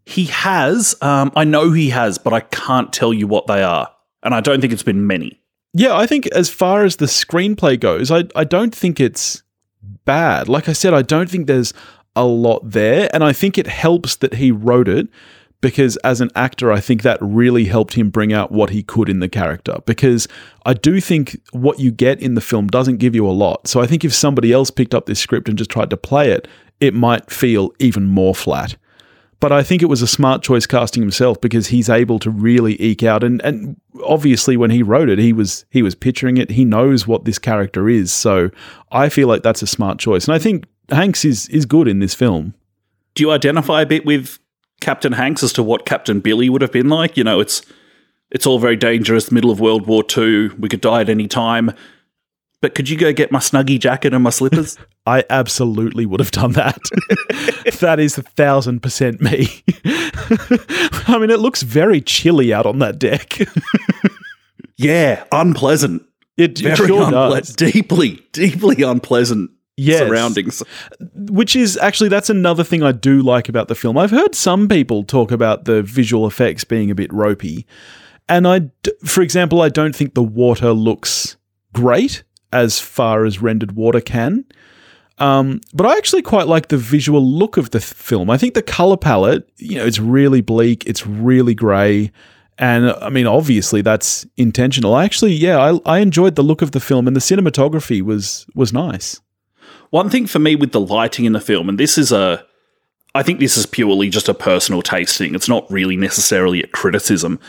He 0.05 0.25
has, 0.25 0.95
um, 1.01 1.31
I 1.35 1.43
know 1.43 1.71
he 1.71 1.89
has, 1.89 2.17
but 2.17 2.31
I 2.31 2.39
can't 2.39 2.93
tell 2.93 3.13
you 3.13 3.27
what 3.27 3.47
they 3.47 3.61
are. 3.61 3.89
And 4.23 4.33
I 4.33 4.39
don't 4.39 4.61
think 4.61 4.71
it's 4.71 4.83
been 4.83 5.05
many. 5.05 5.41
Yeah, 5.77 5.95
I 5.95 6.07
think 6.07 6.25
as 6.27 6.49
far 6.49 6.85
as 6.85 6.95
the 6.95 7.05
screenplay 7.05 7.79
goes, 7.79 8.09
I, 8.09 8.23
I 8.35 8.45
don't 8.45 8.73
think 8.73 8.99
it's 8.99 9.43
bad. 10.05 10.49
Like 10.49 10.67
I 10.67 10.73
said, 10.73 10.95
I 10.95 11.03
don't 11.03 11.29
think 11.29 11.45
there's 11.45 11.71
a 12.15 12.25
lot 12.25 12.71
there. 12.71 13.11
And 13.13 13.23
I 13.23 13.31
think 13.31 13.59
it 13.59 13.67
helps 13.67 14.15
that 14.15 14.33
he 14.33 14.51
wrote 14.51 14.87
it 14.87 15.07
because 15.61 15.95
as 15.97 16.19
an 16.19 16.31
actor, 16.33 16.71
I 16.71 16.79
think 16.79 17.03
that 17.03 17.19
really 17.21 17.65
helped 17.65 17.93
him 17.93 18.09
bring 18.09 18.33
out 18.33 18.51
what 18.51 18.71
he 18.71 18.81
could 18.81 19.07
in 19.07 19.19
the 19.19 19.29
character. 19.29 19.77
Because 19.85 20.27
I 20.65 20.73
do 20.73 20.99
think 20.99 21.39
what 21.51 21.79
you 21.79 21.91
get 21.91 22.19
in 22.19 22.33
the 22.33 22.41
film 22.41 22.69
doesn't 22.69 22.97
give 22.97 23.13
you 23.13 23.27
a 23.27 23.29
lot. 23.29 23.67
So 23.67 23.79
I 23.79 23.85
think 23.85 24.03
if 24.03 24.15
somebody 24.15 24.51
else 24.51 24.71
picked 24.71 24.95
up 24.95 25.05
this 25.05 25.19
script 25.19 25.47
and 25.47 25.59
just 25.59 25.69
tried 25.69 25.91
to 25.91 25.97
play 25.97 26.31
it, 26.31 26.47
it 26.79 26.95
might 26.95 27.29
feel 27.29 27.71
even 27.77 28.07
more 28.07 28.33
flat. 28.33 28.77
But 29.39 29.51
I 29.51 29.61
think 29.61 29.83
it 29.83 29.87
was 29.87 30.01
a 30.01 30.07
smart 30.07 30.41
choice 30.41 30.65
casting 30.65 31.03
himself 31.03 31.39
because 31.39 31.67
he's 31.67 31.89
able 31.89 32.17
to 32.19 32.31
really 32.31 32.81
eke 32.81 33.03
out 33.03 33.23
and, 33.23 33.39
and 33.43 33.79
obviously 34.03 34.57
when 34.57 34.71
he 34.71 34.81
wrote 34.81 35.09
it 35.09 35.19
he 35.19 35.31
was 35.31 35.65
he 35.69 35.81
was 35.83 35.93
picturing 35.93 36.37
it. 36.37 36.51
He 36.51 36.65
knows 36.65 37.05
what 37.05 37.25
this 37.25 37.37
character 37.37 37.87
is. 37.87 38.11
So 38.11 38.49
I 38.91 39.09
feel 39.09 39.27
like 39.27 39.43
that's 39.43 39.61
a 39.61 39.67
smart 39.67 39.99
choice. 39.99 40.27
And 40.27 40.33
I 40.33 40.39
think 40.39 40.65
Hanks 40.89 41.23
is 41.23 41.47
is 41.49 41.65
good 41.65 41.87
in 41.87 41.99
this 41.99 42.15
film. 42.15 42.53
Do 43.13 43.23
you 43.23 43.31
identify 43.31 43.81
a 43.81 43.85
bit 43.85 44.05
with 44.05 44.39
Captain 44.81 45.13
Hanks 45.13 45.43
as 45.43 45.53
to 45.53 45.63
what 45.63 45.85
Captain 45.85 46.19
Billy 46.19 46.49
would 46.49 46.61
have 46.61 46.71
been 46.71 46.89
like? 46.89 47.17
You 47.17 47.23
know, 47.23 47.39
it's 47.39 47.61
it's 48.31 48.45
all 48.45 48.59
very 48.59 48.75
dangerous, 48.75 49.31
middle 49.31 49.51
of 49.51 49.59
World 49.59 49.87
War 49.87 50.03
II. 50.15 50.49
We 50.49 50.69
could 50.69 50.81
die 50.81 51.01
at 51.01 51.09
any 51.09 51.27
time. 51.27 51.73
But 52.61 52.73
could 52.73 52.89
you 52.89 52.97
go 52.97 53.13
get 53.13 53.31
my 53.31 53.39
snuggy 53.39 53.79
jacket 53.79 54.13
and 54.13 54.23
my 54.23 54.31
slippers? 54.31 54.77
I 55.05 55.23
absolutely 55.29 56.05
would 56.05 56.19
have 56.19 56.31
done 56.31 56.53
that. 56.53 56.79
that 57.79 57.97
is 57.99 58.17
a 58.17 58.23
thousand 58.23 58.81
percent 58.81 59.21
me. 59.21 59.47
I 61.07 61.17
mean, 61.19 61.29
it 61.29 61.39
looks 61.39 61.61
very 61.61 62.01
chilly 62.01 62.51
out 62.53 62.65
on 62.65 62.79
that 62.79 62.99
deck. 62.99 63.37
yeah, 64.75 65.23
unpleasant. 65.31 66.03
It, 66.35 66.59
it 66.61 66.75
Very 66.77 66.87
sure 66.87 67.05
unple- 67.05 67.31
does. 67.35 67.55
deeply, 67.55 68.19
deeply 68.31 68.83
unpleasant 68.83 69.51
Yes. 69.79 69.99
surroundings. 69.99 70.63
Which 71.13 71.55
is 71.55 71.77
actually 71.77 72.09
that's 72.09 72.29
another 72.31 72.63
thing 72.63 72.81
I 72.83 72.91
do 72.91 73.21
like 73.21 73.47
about 73.49 73.67
the 73.67 73.75
film. 73.75 73.97
I've 73.97 74.11
heard 74.11 74.33
some 74.35 74.67
people 74.67 75.03
talk 75.03 75.31
about 75.31 75.65
the 75.65 75.83
visual 75.83 76.25
effects 76.27 76.63
being 76.63 76.89
a 76.91 76.95
bit 76.95 77.13
ropey, 77.13 77.65
and 78.27 78.47
I, 78.47 78.59
d- 78.81 78.91
for 79.05 79.21
example, 79.21 79.61
I 79.61 79.69
don't 79.69 79.95
think 79.95 80.15
the 80.15 80.23
water 80.23 80.71
looks 80.73 81.37
great 81.73 82.23
as 82.51 82.79
far 82.79 83.25
as 83.25 83.41
rendered 83.41 83.73
water 83.73 84.01
can. 84.01 84.45
Um, 85.19 85.61
but 85.73 85.87
I 85.87 85.97
actually 85.97 86.21
quite 86.21 86.47
like 86.47 86.67
the 86.67 86.77
visual 86.77 87.25
look 87.25 87.57
of 87.57 87.71
the 87.71 87.79
th- 87.79 87.91
film. 87.91 88.29
I 88.29 88.37
think 88.37 88.53
the 88.53 88.61
color 88.61 88.97
palette, 88.97 89.49
you 89.57 89.77
know, 89.77 89.85
it's 89.85 89.99
really 89.99 90.41
bleak, 90.41 90.85
it's 90.85 91.07
really 91.07 91.55
grey, 91.55 92.11
and 92.59 92.91
I 93.01 93.09
mean, 93.09 93.27
obviously 93.27 93.81
that's 93.81 94.25
intentional. 94.35 94.93
I 94.93 95.05
actually, 95.05 95.33
yeah, 95.33 95.57
I, 95.59 95.79
I 95.85 95.99
enjoyed 95.99 96.35
the 96.35 96.43
look 96.43 96.61
of 96.61 96.71
the 96.71 96.79
film, 96.79 97.07
and 97.07 97.15
the 97.15 97.19
cinematography 97.19 98.01
was 98.01 98.45
was 98.55 98.71
nice. 98.71 99.19
One 99.89 100.09
thing 100.09 100.27
for 100.27 100.39
me 100.39 100.55
with 100.55 100.71
the 100.71 100.81
lighting 100.81 101.25
in 101.25 101.33
the 101.33 101.41
film, 101.41 101.69
and 101.69 101.79
this 101.79 101.97
is 101.97 102.11
a, 102.11 102.45
I 103.15 103.23
think 103.23 103.39
this 103.39 103.57
is 103.57 103.65
purely 103.65 104.09
just 104.09 104.27
a 104.27 104.33
personal 104.33 104.81
taste 104.81 105.17
thing. 105.17 105.33
It's 105.33 105.49
not 105.49 105.69
really 105.71 105.95
necessarily 105.95 106.61
a 106.61 106.67
criticism. 106.67 107.39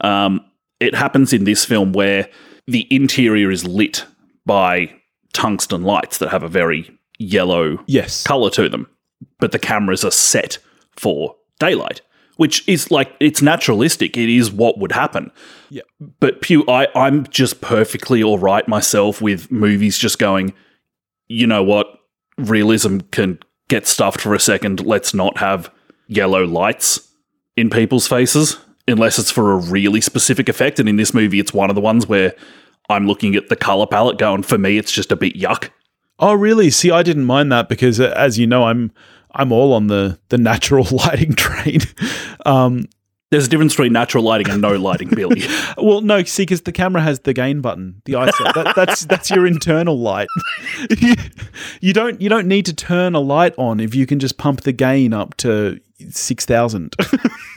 Um, 0.00 0.44
it 0.80 0.94
happens 0.94 1.32
in 1.32 1.44
this 1.44 1.64
film 1.64 1.92
where 1.92 2.28
the 2.66 2.86
interior 2.90 3.50
is 3.50 3.66
lit 3.66 4.06
by 4.48 4.92
tungsten 5.32 5.82
lights 5.82 6.18
that 6.18 6.30
have 6.30 6.42
a 6.42 6.48
very 6.48 6.90
yellow 7.18 7.78
Yes, 7.86 8.24
color 8.24 8.50
to 8.50 8.68
them, 8.68 8.88
but 9.38 9.52
the 9.52 9.58
cameras 9.60 10.04
are 10.04 10.10
set 10.10 10.58
for 10.96 11.36
daylight, 11.60 12.00
which 12.36 12.66
is 12.66 12.90
like 12.90 13.12
it's 13.20 13.42
naturalistic. 13.42 14.16
It 14.16 14.28
is 14.28 14.50
what 14.50 14.78
would 14.78 14.92
happen. 14.92 15.30
Yeah. 15.70 15.82
But 16.18 16.40
Pew, 16.40 16.64
I, 16.66 16.88
I'm 16.96 17.26
just 17.28 17.60
perfectly 17.60 18.22
all 18.22 18.38
right 18.38 18.66
myself 18.66 19.20
with 19.20 19.52
movies 19.52 19.98
just 19.98 20.18
going, 20.18 20.54
you 21.28 21.46
know 21.46 21.62
what? 21.62 21.86
Realism 22.38 23.00
can 23.12 23.38
get 23.68 23.86
stuffed 23.86 24.20
for 24.20 24.34
a 24.34 24.40
second. 24.40 24.84
Let's 24.84 25.12
not 25.12 25.38
have 25.38 25.70
yellow 26.06 26.44
lights 26.44 27.12
in 27.56 27.68
people's 27.68 28.08
faces 28.08 28.56
unless 28.86 29.18
it's 29.18 29.30
for 29.30 29.52
a 29.52 29.56
really 29.56 30.00
specific 30.00 30.48
effect. 30.48 30.80
And 30.80 30.88
in 30.88 30.96
this 30.96 31.12
movie, 31.12 31.38
it's 31.38 31.52
one 31.52 31.68
of 31.68 31.74
the 31.74 31.82
ones 31.82 32.06
where 32.06 32.34
I'm 32.88 33.06
looking 33.06 33.34
at 33.36 33.48
the 33.48 33.56
color 33.56 33.86
palette 33.86 34.18
going, 34.18 34.42
for 34.42 34.58
me, 34.58 34.78
it's 34.78 34.92
just 34.92 35.12
a 35.12 35.16
bit 35.16 35.34
yuck. 35.36 35.70
Oh, 36.18 36.32
really? 36.34 36.70
See, 36.70 36.90
I 36.90 37.02
didn't 37.02 37.26
mind 37.26 37.52
that 37.52 37.68
because, 37.68 38.00
uh, 38.00 38.12
as 38.16 38.38
you 38.38 38.46
know, 38.46 38.64
I'm 38.64 38.90
I'm 39.32 39.52
all 39.52 39.72
on 39.72 39.86
the 39.88 40.18
the 40.30 40.38
natural 40.38 40.84
lighting 40.90 41.34
train. 41.34 41.80
um, 42.46 42.86
There's 43.30 43.46
a 43.46 43.50
difference 43.50 43.74
between 43.74 43.92
natural 43.92 44.24
lighting 44.24 44.50
and 44.50 44.60
no 44.62 44.72
lighting, 44.78 45.10
Billy. 45.10 45.42
well, 45.76 46.00
no, 46.00 46.24
see, 46.24 46.42
because 46.42 46.62
the 46.62 46.72
camera 46.72 47.02
has 47.02 47.20
the 47.20 47.34
gain 47.34 47.60
button, 47.60 48.00
the 48.06 48.14
ISO. 48.14 48.54
that, 48.54 48.74
that's 48.74 49.04
that's 49.04 49.30
your 49.30 49.46
internal 49.46 49.98
light. 49.98 50.28
you, 50.98 51.14
you 51.80 51.92
don't 51.92 52.20
you 52.20 52.28
don't 52.28 52.48
need 52.48 52.66
to 52.66 52.72
turn 52.74 53.14
a 53.14 53.20
light 53.20 53.54
on 53.58 53.78
if 53.78 53.94
you 53.94 54.06
can 54.06 54.18
just 54.18 54.38
pump 54.38 54.62
the 54.62 54.72
gain 54.72 55.12
up 55.12 55.36
to 55.36 55.78
six 56.10 56.44
thousand. 56.44 56.94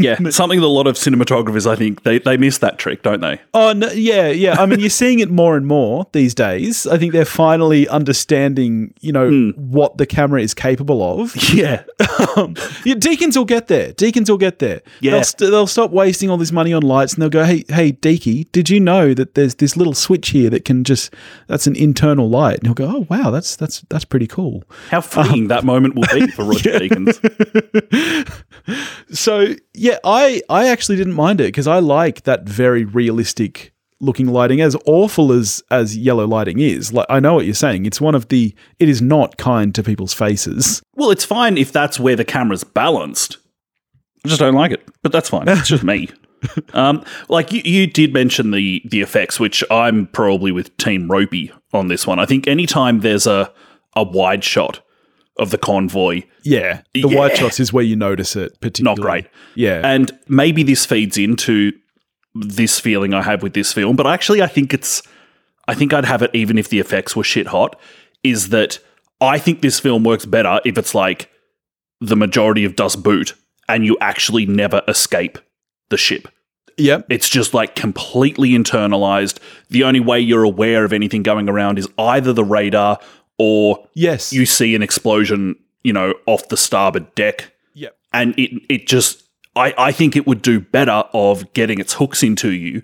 Yeah, 0.01 0.17
something 0.31 0.59
that 0.59 0.65
a 0.65 0.67
lot 0.67 0.87
of 0.87 0.95
cinematographers, 0.95 1.69
I 1.69 1.75
think, 1.75 2.01
they, 2.03 2.17
they 2.17 2.35
miss 2.35 2.57
that 2.57 2.79
trick, 2.79 3.03
don't 3.03 3.21
they? 3.21 3.39
Oh 3.53 3.71
no, 3.73 3.91
yeah, 3.91 4.29
yeah. 4.29 4.59
I 4.59 4.65
mean, 4.65 4.79
you're 4.79 4.89
seeing 4.89 5.19
it 5.19 5.29
more 5.29 5.55
and 5.55 5.67
more 5.67 6.07
these 6.11 6.33
days. 6.33 6.87
I 6.87 6.97
think 6.97 7.13
they're 7.13 7.23
finally 7.23 7.87
understanding, 7.87 8.95
you 9.01 9.11
know, 9.11 9.51
what 9.57 9.97
the 9.97 10.07
camera 10.07 10.41
is 10.41 10.53
capable 10.53 11.21
of. 11.21 11.35
Yeah. 11.51 11.83
um, 12.37 12.55
yeah, 12.85 12.95
Deakins 12.95 13.35
will 13.35 13.45
get 13.45 13.67
there. 13.67 13.91
Deakins 13.93 14.29
will 14.29 14.37
get 14.37 14.59
there. 14.59 14.81
Yeah. 15.01 15.11
They'll, 15.11 15.23
st- 15.23 15.51
they'll 15.51 15.67
stop 15.67 15.91
wasting 15.91 16.29
all 16.29 16.37
this 16.37 16.51
money 16.53 16.71
on 16.71 16.81
lights 16.81 17.13
and 17.13 17.21
they'll 17.21 17.29
go, 17.29 17.43
hey, 17.43 17.65
hey, 17.67 17.91
Deaky, 17.91 18.49
did 18.53 18.69
you 18.69 18.79
know 18.79 19.13
that 19.13 19.35
there's 19.35 19.55
this 19.55 19.75
little 19.75 19.93
switch 19.93 20.29
here 20.29 20.49
that 20.49 20.63
can 20.63 20.85
just 20.85 21.13
that's 21.47 21.67
an 21.67 21.75
internal 21.75 22.29
light? 22.29 22.59
And 22.59 22.67
he'll 22.67 22.73
go, 22.73 22.87
oh 22.87 23.05
wow, 23.09 23.31
that's 23.31 23.57
that's 23.57 23.81
that's 23.89 24.05
pretty 24.05 24.27
cool. 24.27 24.63
How 24.89 25.01
freeing 25.01 25.49
that 25.49 25.65
moment 25.65 25.95
will 25.95 26.07
be 26.13 26.25
for 26.27 26.45
Roger 26.45 26.71
Deakins. 26.79 27.19
So 29.11 29.55
yeah, 29.73 29.97
I 30.03 30.41
I 30.49 30.69
actually 30.69 30.95
didn't 30.95 31.13
mind 31.13 31.41
it 31.41 31.45
because 31.45 31.67
I 31.67 31.79
like 31.79 32.23
that 32.23 32.43
very 32.47 32.85
realistic 32.85 33.73
looking 33.99 34.27
lighting. 34.27 34.61
As 34.61 34.75
awful 34.85 35.31
as 35.31 35.63
as 35.71 35.97
yellow 35.97 36.25
lighting 36.25 36.59
is, 36.59 36.93
like 36.93 37.05
I 37.09 37.19
know 37.19 37.33
what 37.33 37.45
you're 37.45 37.53
saying. 37.53 37.85
It's 37.85 38.01
one 38.01 38.15
of 38.15 38.29
the 38.29 38.55
it 38.79 38.89
is 38.89 39.01
not 39.01 39.37
kind 39.37 39.73
to 39.75 39.83
people's 39.83 40.13
faces. 40.13 40.81
Well, 40.95 41.11
it's 41.11 41.25
fine 41.25 41.57
if 41.57 41.71
that's 41.71 41.99
where 41.99 42.15
the 42.15 42.25
camera's 42.25 42.63
balanced. 42.63 43.37
I 44.23 44.27
just 44.27 44.39
don't 44.39 44.53
like 44.53 44.71
it, 44.71 44.87
but 45.01 45.11
that's 45.11 45.29
fine. 45.29 45.47
It's 45.47 45.67
just 45.67 45.83
me. 45.83 46.09
Um, 46.73 47.03
like 47.29 47.51
you, 47.51 47.61
you 47.63 47.85
did 47.85 48.13
mention 48.13 48.49
the 48.49 48.81
the 48.85 49.01
effects, 49.01 49.39
which 49.39 49.63
I'm 49.69 50.07
probably 50.07 50.51
with 50.51 50.75
Team 50.77 51.07
Ropey 51.07 51.51
on 51.71 51.87
this 51.87 52.07
one. 52.07 52.17
I 52.17 52.25
think 52.25 52.47
anytime 52.47 53.01
there's 53.01 53.27
a 53.27 53.53
a 53.95 54.03
wide 54.03 54.43
shot 54.43 54.81
of 55.41 55.49
the 55.51 55.57
convoy, 55.57 56.21
Yeah, 56.43 56.81
the 56.93 57.01
Yeah. 57.01 57.17
white 57.17 57.37
shots 57.37 57.59
is 57.59 57.73
where 57.73 57.83
you 57.83 57.95
notice 57.95 58.35
it. 58.35 58.59
Particularly, 58.61 59.01
not 59.01 59.05
great. 59.05 59.25
Yeah, 59.55 59.81
And 59.83 60.11
maybe 60.27 60.63
this 60.63 60.85
feeds 60.85 61.17
into 61.17 61.73
this 62.35 62.79
feeling 62.79 63.13
I 63.13 63.21
have 63.23 63.43
with 63.43 63.53
this 63.53 63.73
film, 63.73 63.95
but 63.97 64.07
actually 64.07 64.41
I 64.41 64.47
think 64.47 64.73
it's 64.73 65.01
I 65.67 65.73
think 65.75 65.93
I'd 65.93 66.05
have 66.05 66.21
it 66.23 66.31
even 66.33 66.57
if 66.57 66.69
the 66.69 66.79
effects 66.79 67.15
were 67.15 67.23
shit 67.23 67.47
hot, 67.47 67.79
is 68.23 68.49
that 68.49 68.79
I 69.19 69.37
think 69.37 69.61
this 69.61 69.79
film 69.79 70.03
works 70.03 70.25
better 70.25 70.59
if 70.65 70.77
it's 70.77 70.95
like 70.95 71.29
the 71.99 72.15
majority 72.15 72.65
of 72.65 72.75
Das 72.75 72.95
Boot 72.95 73.33
and 73.69 73.85
you 73.85 73.95
actually 74.01 74.45
never 74.45 74.81
escape 74.87 75.37
the 75.89 75.97
ship. 75.97 76.27
yep, 76.77 77.05
It's 77.09 77.29
just 77.29 77.53
like 77.53 77.75
completely 77.75 78.51
internalized. 78.51 79.37
The 79.69 79.83
only 79.83 79.99
way 79.99 80.19
you're 80.19 80.43
aware 80.43 80.83
of 80.83 80.93
anything 80.93 81.21
going 81.21 81.47
around 81.49 81.77
is 81.77 81.87
either 81.97 82.33
the 82.33 82.43
radar 82.45 82.97
or 83.41 83.87
yes, 83.95 84.31
you 84.31 84.45
see 84.45 84.75
an 84.75 84.83
explosion, 84.83 85.55
you 85.83 85.91
know, 85.91 86.13
off 86.27 86.47
the 86.49 86.57
starboard 86.57 87.13
deck 87.15 87.51
yep, 87.73 87.97
and 88.13 88.37
it 88.37 88.51
it 88.69 88.85
just 88.85 89.23
I, 89.55 89.73
I 89.77 89.91
think 89.91 90.15
it 90.15 90.27
would 90.27 90.43
do 90.43 90.59
better 90.59 91.03
of 91.13 91.51
getting 91.53 91.79
its 91.79 91.93
hooks 91.93 92.21
into 92.21 92.51
you 92.51 92.83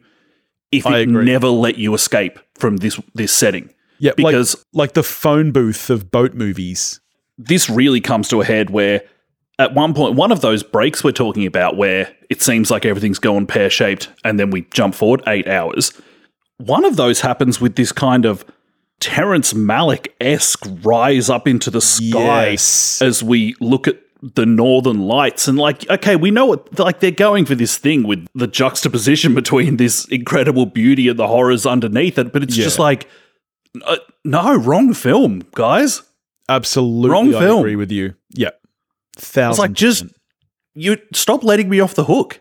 if 0.71 0.87
I 0.87 0.99
it 0.99 1.09
agree. 1.09 1.25
never 1.25 1.47
let 1.47 1.77
you 1.77 1.93
escape 1.93 2.39
from 2.55 2.77
this 2.77 2.99
this 3.13 3.31
setting. 3.31 3.69
yep. 3.99 4.15
Because 4.15 4.55
like, 4.55 4.65
like 4.73 4.93
the 4.93 5.03
phone 5.03 5.51
booth 5.51 5.91
of 5.91 6.09
boat 6.09 6.33
movies. 6.33 6.99
this 7.37 7.69
really 7.69 8.01
comes 8.01 8.27
to 8.29 8.41
a 8.41 8.45
head 8.45 8.71
where 8.71 9.03
at 9.59 9.75
one 9.75 9.93
point 9.93 10.15
one 10.15 10.31
of 10.31 10.41
those 10.41 10.63
breaks 10.63 11.03
we're 11.03 11.11
talking 11.11 11.45
about 11.45 11.77
where 11.77 12.15
it 12.31 12.41
seems 12.41 12.71
like 12.71 12.83
everything's 12.83 13.19
going 13.19 13.45
pear 13.45 13.69
shaped 13.69 14.09
and 14.23 14.39
then 14.39 14.49
we 14.49 14.61
jump 14.71 14.95
forward 14.95 15.21
eight 15.27 15.47
hours. 15.47 15.93
One 16.57 16.83
of 16.83 16.95
those 16.95 17.21
happens 17.21 17.61
with 17.61 17.75
this 17.75 17.91
kind 17.91 18.25
of 18.25 18.43
Terrence 18.99 19.53
Malick 19.53 20.07
esque 20.19 20.65
rise 20.81 21.29
up 21.29 21.47
into 21.47 21.69
the 21.69 21.81
sky 21.81 22.49
Yes. 22.51 23.01
as 23.01 23.23
we 23.23 23.55
look 23.59 23.87
at 23.87 23.99
the 24.21 24.47
northern 24.47 24.99
lights 25.01 25.47
and 25.47 25.59
like 25.59 25.87
okay 25.91 26.15
we 26.15 26.31
know 26.31 26.47
what 26.47 26.79
like 26.79 26.99
they're 27.01 27.11
going 27.11 27.45
for 27.45 27.53
this 27.53 27.77
thing 27.77 28.01
with 28.01 28.27
the 28.33 28.47
juxtaposition 28.47 29.35
between 29.41 29.77
this 29.77 30.05
incredible 30.05 30.65
beauty 30.65 31.07
and 31.07 31.19
the 31.19 31.27
horrors 31.27 31.67
underneath 31.67 32.17
it 32.17 32.33
but 32.33 32.41
it's 32.41 32.57
Yeah. 32.57 32.63
just 32.63 32.79
like 32.79 33.07
uh, 33.85 33.97
no 34.25 34.55
wrong 34.55 34.93
film 34.95 35.43
guys 35.53 36.01
Absolutely, 36.49 37.09
Wrong 37.11 37.35
I 37.35 37.39
film. 37.39 37.59
agree 37.59 37.75
with 37.75 37.91
you. 37.91 38.15
Yep, 38.35 38.57
thousand. 39.17 39.49
it's 39.51 39.59
like 39.59 39.73
just 39.73 40.05
you 40.73 40.97
stop 41.13 41.43
letting 41.43 41.67
me 41.69 41.79
off 41.81 41.93
the 41.93 42.05
hook 42.05 42.39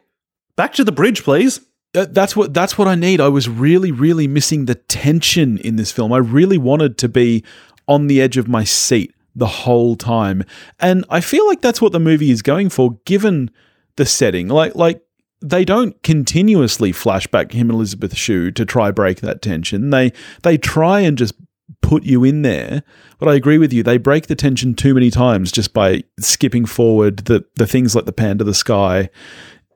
back 0.57 0.73
to 0.75 0.85
the 0.85 0.93
bridge 0.93 1.25
please 1.25 1.61
that's 2.05 2.37
what 2.37 2.53
that's 2.53 2.77
what 2.77 2.89
I 2.89 2.95
need. 2.95 3.21
I 3.21 3.29
was 3.29 3.49
really, 3.49 3.91
really 3.91 4.27
missing 4.27 4.67
the 4.67 4.75
tension 4.75 5.59
in 5.59 5.77
this 5.77 5.93
film. 5.93 6.13
I 6.13 6.19
really 6.19 6.59
wanted 6.59 6.99
to 6.99 7.09
be 7.09 7.45
on 7.89 8.07
the 8.07 8.21
edge 8.21 8.37
of 8.37 8.49
my 8.49 8.65
seat 8.65 9.15
the 9.35 9.47
whole 9.47 9.97
time, 9.97 10.45
and 10.81 11.05
I 11.09 11.21
feel 11.21 11.47
like 11.47 11.61
that's 11.61 11.81
what 11.81 11.93
the 11.93 12.01
movie 12.01 12.31
is 12.31 12.43
going 12.43 12.69
for, 12.71 12.99
given 13.05 13.51
the 13.97 14.07
setting. 14.07 14.49
Like, 14.49 14.75
like 14.75 15.03
they 15.41 15.65
don't 15.65 16.03
continuously 16.03 16.93
flashback 16.93 17.53
him 17.53 17.71
and 17.71 17.77
Elisabeth 17.77 18.17
Shue 18.17 18.51
to 18.53 18.65
try 18.65 18.91
break 18.91 19.21
that 19.21 19.43
tension. 19.43 19.91
They 19.91 20.13
they 20.43 20.59
try 20.59 21.01
and 21.01 21.17
just 21.17 21.35
put 21.83 22.05
you 22.05 22.25
in 22.25 22.43
there. 22.43 22.83
But 23.19 23.29
I 23.29 23.35
agree 23.35 23.59
with 23.59 23.73
you. 23.73 23.83
They 23.83 23.99
break 23.99 24.27
the 24.27 24.35
tension 24.35 24.75
too 24.75 24.95
many 24.95 25.11
times 25.11 25.53
just 25.53 25.73
by 25.73 26.05
skipping 26.21 26.67
forward 26.67 27.19
the 27.27 27.45
the 27.55 27.67
things 27.67 27.95
like 27.95 28.07
the 28.07 28.13
pan 28.13 28.39
to 28.39 28.45
the 28.45 28.55
sky. 28.55 29.09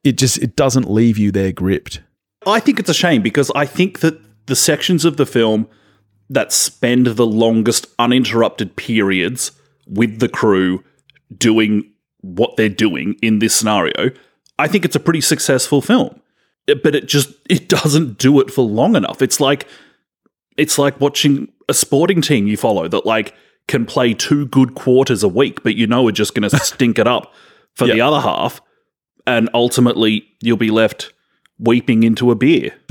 It 0.05 0.19
just 0.19 0.39
it 0.39 0.57
doesn't 0.57 0.91
leave 0.91 1.19
you 1.19 1.31
there 1.31 1.53
gripped. 1.53 2.01
I 2.47 2.61
think 2.61 2.79
it's 2.79 2.89
a 2.89 2.95
shame 2.95 3.23
because 3.23 3.51
I 3.55 3.67
think 3.67 4.01
that 4.01 4.21
the 4.47 4.57
sections 4.57 5.05
of 5.05 5.17
the 5.17 5.27
film 5.27 5.69
that 6.29 6.53
spend 6.53 7.07
the 7.07 7.27
longest 7.27 7.87
uninterrupted 7.99 8.77
periods 8.77 9.53
with 9.87 10.21
the 10.21 10.29
crew 10.29 10.85
doing 11.37 11.93
what 12.23 12.57
they're 12.57 12.69
doing 12.69 13.17
in 13.23 13.41
this 13.41 13.55
scenario, 13.55 14.11
I 14.59 14.69
think 14.69 14.85
it's 14.85 14.97
a 14.97 15.01
pretty 15.01 15.21
successful 15.21 15.83
film. 15.83 16.21
But 16.67 16.95
it 16.95 17.07
just 17.07 17.33
it 17.49 17.69
doesn't 17.69 18.19
do 18.19 18.41
it 18.41 18.51
for 18.51 18.63
long 18.63 18.95
enough. 18.95 19.23
It's 19.23 19.41
like 19.41 19.67
it's 20.57 20.79
like 20.79 21.01
watching 21.01 21.49
a 21.69 21.75
sporting 21.75 22.21
team 22.23 22.47
you 22.47 22.57
follow 22.57 22.87
that 22.87 23.07
like 23.07 23.35
can 23.67 23.87
play 23.87 24.15
two 24.15 24.47
good 24.47 24.75
quarters 24.75 25.23
a 25.23 25.29
week, 25.29 25.63
but 25.63 25.75
you 25.75 25.87
know 25.87 26.07
are 26.07 26.13
just 26.13 26.35
going 26.35 26.49
to 26.49 26.59
stink 26.59 26.99
it 26.99 27.09
up 27.09 27.33
for 27.75 27.87
the 27.87 28.01
other 28.01 28.21
half, 28.21 28.61
and 29.27 29.51
ultimately 29.53 30.29
you'll 30.41 30.57
be 30.57 30.71
left 30.71 31.13
weeping 31.61 32.03
into 32.03 32.31
a 32.31 32.35
beer. 32.35 32.75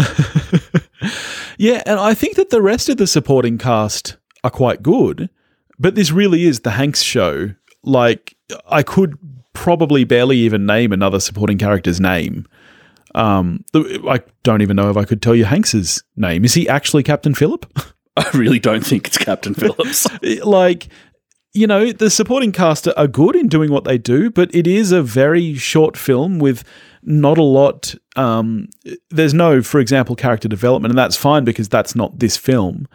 Yeah, 1.60 1.84
and 1.86 2.00
I 2.00 2.14
think 2.14 2.38
that 2.38 2.52
the 2.52 2.62
rest 2.62 2.88
of 2.88 2.96
the 2.96 3.06
supporting 3.06 3.58
cast 3.58 4.16
are 4.46 4.50
quite 4.50 4.82
good, 4.82 5.30
but 5.78 5.94
this 5.94 6.10
really 6.10 6.46
is 6.46 6.62
the 6.62 6.72
Hanks 6.72 7.02
show. 7.02 7.54
Like, 7.84 8.38
I 8.66 8.82
could 8.82 9.20
probably 9.52 10.06
barely 10.06 10.38
even 10.38 10.66
name 10.66 10.94
another 10.94 11.20
supporting 11.20 11.58
character's 11.58 12.00
name. 12.00 12.48
Um, 13.14 13.66
I 13.76 14.22
don't 14.44 14.62
even 14.62 14.78
know 14.78 14.90
if 14.90 14.96
I 14.96 15.04
could 15.04 15.22
tell 15.22 15.36
you 15.36 15.44
Hanks's 15.44 16.02
name. 16.16 16.46
Is 16.46 16.54
he 16.54 16.70
actually 16.70 17.04
Captain 17.04 17.34
Phillip? 17.34 17.66
I 18.16 18.30
really 18.34 18.60
don't 18.60 18.86
think 18.86 19.08
it's 19.08 19.18
Captain 19.18 19.54
Phillips. 19.54 20.08
like, 20.46 20.88
you 21.54 21.66
know, 21.68 21.92
the 21.92 22.10
supporting 22.10 22.52
cast 22.52 22.88
are 22.96 23.08
good 23.08 23.36
in 23.36 23.48
doing 23.48 23.72
what 23.72 23.84
they 23.84 23.98
do, 23.98 24.30
but 24.30 24.54
it 24.54 24.68
is 24.68 24.92
a 24.92 25.02
very 25.02 25.56
short 25.56 25.98
film 25.98 26.40
with 26.40 26.64
not 27.02 27.38
a 27.38 27.44
lot. 27.44 27.96
Um, 28.16 28.68
there's 29.10 29.34
no, 29.34 29.62
for 29.62 29.80
example, 29.80 30.16
character 30.16 30.48
development, 30.48 30.92
and 30.92 30.98
that's 30.98 31.16
fine 31.16 31.44
because 31.46 31.68
that's 31.70 31.96
not 31.96 32.20
this 32.20 32.38
film. 32.38 32.88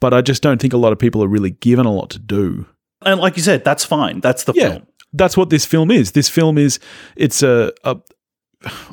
But 0.00 0.12
I 0.12 0.20
just 0.20 0.42
don't 0.42 0.60
think 0.60 0.72
a 0.72 0.76
lot 0.76 0.92
of 0.92 0.98
people 0.98 1.22
are 1.24 1.28
really 1.28 1.52
given 1.52 1.86
a 1.86 1.92
lot 1.92 2.10
to 2.10 2.18
do. 2.18 2.66
and 3.06 3.20
like 3.20 3.36
you 3.36 3.42
said, 3.42 3.64
that's 3.64 3.84
fine. 3.84 4.20
That's 4.20 4.44
the 4.44 4.52
Yeah, 4.54 4.70
film. 4.72 4.86
that's 5.12 5.36
what 5.36 5.48
this 5.50 5.64
film 5.64 5.90
is. 5.90 6.12
This 6.12 6.28
film 6.28 6.58
is 6.58 6.78
it's 7.16 7.42
a, 7.42 7.72
a 7.84 7.96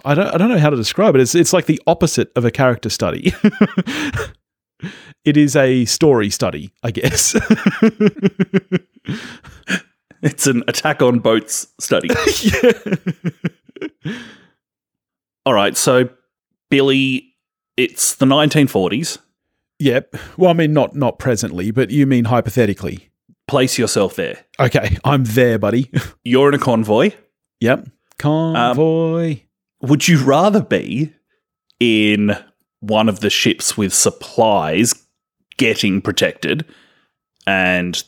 I 0.05 0.13
don't 0.13 0.27
I 0.33 0.37
don't 0.37 0.49
know 0.49 0.57
how 0.59 0.69
to 0.69 0.75
describe 0.77 1.15
it. 1.15 1.21
It's 1.21 1.35
it's 1.35 1.53
like 1.53 1.65
the 1.65 1.81
opposite 1.87 2.31
of 2.35 2.45
a 2.45 2.51
character 2.51 2.89
study. 2.89 3.33
it 5.25 5.37
is 5.37 5.55
a 5.55 5.85
story 5.85 6.29
study, 6.29 6.71
I 6.83 6.91
guess. 6.91 7.35
It's 10.21 10.45
an 10.45 10.63
attack 10.67 11.01
on 11.01 11.19
boats 11.19 11.67
study. 11.79 12.09
All 15.45 15.53
right, 15.53 15.75
so 15.75 16.09
Billy, 16.69 17.33
it's 17.75 18.15
the 18.15 18.25
1940s. 18.27 19.17
Yep. 19.79 20.15
Well, 20.37 20.51
I 20.51 20.53
mean, 20.53 20.73
not 20.73 20.95
not 20.95 21.17
presently, 21.17 21.71
but 21.71 21.89
you 21.89 22.05
mean 22.05 22.25
hypothetically. 22.25 23.09
Place 23.47 23.79
yourself 23.79 24.15
there. 24.15 24.45
Okay, 24.59 24.95
I'm 25.03 25.23
there, 25.23 25.57
buddy. 25.57 25.89
You're 26.23 26.49
in 26.49 26.53
a 26.53 26.59
convoy. 26.59 27.11
yep. 27.59 27.79
Um, 27.79 27.95
convoy. 28.55 29.39
Would 29.81 30.07
you 30.07 30.23
rather 30.23 30.61
be 30.61 31.11
in 31.79 32.37
one 32.81 33.07
of 33.07 33.21
the 33.21 33.29
ships 33.29 33.77
with 33.77 33.93
supplies 33.93 34.93
getting 35.57 36.01
protected 36.01 36.65
and 37.47 38.03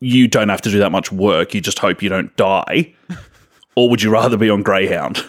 you 0.00 0.28
don't 0.28 0.48
have 0.48 0.60
to 0.62 0.70
do 0.70 0.78
that 0.78 0.92
much 0.92 1.10
work, 1.10 1.54
you 1.54 1.60
just 1.60 1.78
hope 1.78 2.02
you 2.02 2.08
don't 2.08 2.36
die? 2.36 2.94
or 3.76 3.88
would 3.88 4.02
you 4.02 4.10
rather 4.10 4.36
be 4.36 4.50
on 4.50 4.62
Greyhound? 4.62 5.24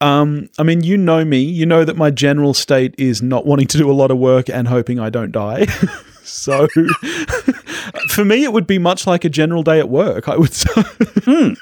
um, 0.00 0.48
I 0.58 0.62
mean, 0.62 0.82
you 0.82 0.96
know 0.96 1.24
me. 1.24 1.40
You 1.40 1.66
know 1.66 1.84
that 1.84 1.96
my 1.96 2.10
general 2.10 2.54
state 2.54 2.94
is 2.98 3.20
not 3.20 3.46
wanting 3.46 3.66
to 3.68 3.78
do 3.78 3.90
a 3.90 3.92
lot 3.92 4.10
of 4.10 4.18
work 4.18 4.48
and 4.48 4.66
hoping 4.66 4.98
I 4.98 5.10
don't 5.10 5.32
die. 5.32 5.66
so, 6.22 6.68
for 8.08 8.24
me, 8.24 8.44
it 8.44 8.52
would 8.52 8.66
be 8.66 8.78
much 8.78 9.06
like 9.06 9.24
a 9.24 9.28
general 9.28 9.62
day 9.62 9.78
at 9.78 9.88
work. 9.88 10.28
I 10.28 10.36
would 10.36 10.54
say. 10.54 11.56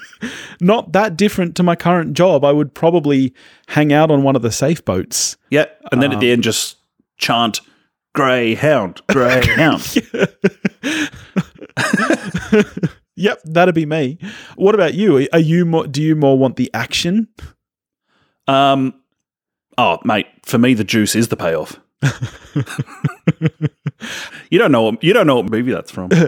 Not 0.61 0.93
that 0.93 1.17
different 1.17 1.57
to 1.57 1.62
my 1.62 1.77
current 1.77 2.15
job. 2.15 2.45
I 2.45 2.53
would 2.53 2.75
probably 2.75 3.35
hang 3.69 3.93
out 3.93 4.11
on 4.11 4.23
one 4.23 4.37
of 4.37 4.43
the 4.43 4.53
safe 4.53 4.85
boats. 4.85 5.37
Yeah, 5.50 5.67
and 5.93 6.03
then 6.03 6.12
at 6.12 6.21
the 6.21 6.33
end 6.33 6.43
just 6.43 6.77
chant 7.17 7.61
Greyhound, 8.15 9.03
Greyhound. 9.09 9.97
Yep, 13.19 13.41
that'd 13.47 13.75
be 13.75 13.85
me. 13.85 14.17
What 14.55 14.77
about 14.77 14.95
you? 14.95 15.27
Are 15.33 15.41
you 15.41 15.65
more? 15.65 15.88
Do 15.88 16.00
you 16.00 16.15
more 16.15 16.38
want 16.38 16.55
the 16.55 16.71
action? 16.73 17.27
Um, 18.47 18.95
oh, 19.77 19.99
mate, 20.05 20.29
for 20.44 20.57
me, 20.57 20.73
the 20.73 20.85
juice 20.85 21.16
is 21.16 21.27
the 21.27 21.37
payoff. 21.37 21.81
you 24.51 24.59
don't 24.59 24.73
know. 24.73 24.83
What, 24.83 25.03
you 25.03 25.13
don't 25.13 25.27
know 25.27 25.37
what 25.37 25.51
movie 25.51 25.73
that's 25.73 25.91
from. 25.91 26.11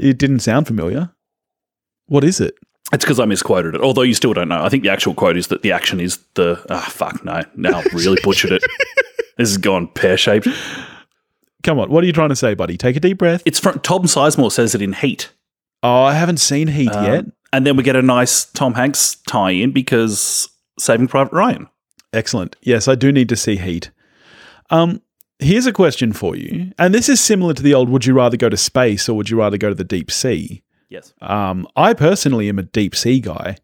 It 0.00 0.18
didn't 0.18 0.40
sound 0.40 0.66
familiar. 0.66 1.10
What 2.06 2.24
is 2.24 2.40
it? 2.40 2.54
It's 2.92 3.04
because 3.04 3.20
I 3.20 3.24
misquoted 3.24 3.74
it. 3.74 3.80
Although 3.80 4.02
you 4.02 4.14
still 4.14 4.32
don't 4.32 4.48
know. 4.48 4.62
I 4.64 4.68
think 4.68 4.82
the 4.82 4.90
actual 4.90 5.14
quote 5.14 5.36
is 5.36 5.46
that 5.48 5.62
the 5.62 5.72
action 5.72 6.00
is 6.00 6.18
the. 6.34 6.64
Ah, 6.70 6.86
fuck 6.90 7.24
no. 7.24 7.42
Now 7.56 7.78
I've 7.78 7.92
really 7.94 8.18
butchered 8.22 8.52
it. 8.52 8.62
This 9.38 9.48
has 9.48 9.56
gone 9.56 9.88
pear 9.88 10.18
shaped. 10.18 10.48
Come 11.62 11.78
on, 11.78 11.88
what 11.90 12.04
are 12.04 12.06
you 12.06 12.12
trying 12.12 12.28
to 12.28 12.36
say, 12.36 12.52
buddy? 12.52 12.76
Take 12.76 12.96
a 12.96 13.00
deep 13.00 13.16
breath. 13.16 13.42
It's 13.46 13.58
from 13.58 13.78
Tom 13.80 14.02
Sizemore 14.02 14.52
says 14.52 14.74
it 14.74 14.82
in 14.82 14.92
Heat. 14.92 15.30
Oh, 15.82 16.02
I 16.02 16.12
haven't 16.12 16.40
seen 16.40 16.68
Heat 16.68 16.92
Um, 16.94 17.04
yet. 17.06 17.24
And 17.50 17.66
then 17.66 17.74
we 17.76 17.82
get 17.82 17.96
a 17.96 18.02
nice 18.02 18.44
Tom 18.44 18.74
Hanks 18.74 19.14
tie 19.26 19.52
in 19.52 19.72
because 19.72 20.50
Saving 20.78 21.08
Private 21.08 21.32
Ryan. 21.32 21.68
Excellent. 22.12 22.54
Yes, 22.60 22.86
I 22.86 22.96
do 22.96 23.10
need 23.12 23.30
to 23.30 23.36
see 23.36 23.56
Heat. 23.56 23.90
Um, 24.70 25.02
here's 25.38 25.66
a 25.66 25.72
question 25.72 26.12
for 26.12 26.36
you, 26.36 26.72
and 26.78 26.94
this 26.94 27.08
is 27.08 27.20
similar 27.20 27.54
to 27.54 27.62
the 27.62 27.74
old: 27.74 27.88
Would 27.88 28.06
you 28.06 28.14
rather 28.14 28.36
go 28.36 28.48
to 28.48 28.56
space 28.56 29.08
or 29.08 29.14
would 29.14 29.30
you 29.30 29.38
rather 29.38 29.58
go 29.58 29.68
to 29.68 29.74
the 29.74 29.84
deep 29.84 30.10
sea? 30.10 30.62
Yes. 30.88 31.14
Um, 31.20 31.68
I 31.76 31.94
personally 31.94 32.48
am 32.48 32.58
a 32.58 32.64
deep 32.64 32.96
sea 32.96 33.20
guy. 33.20 33.56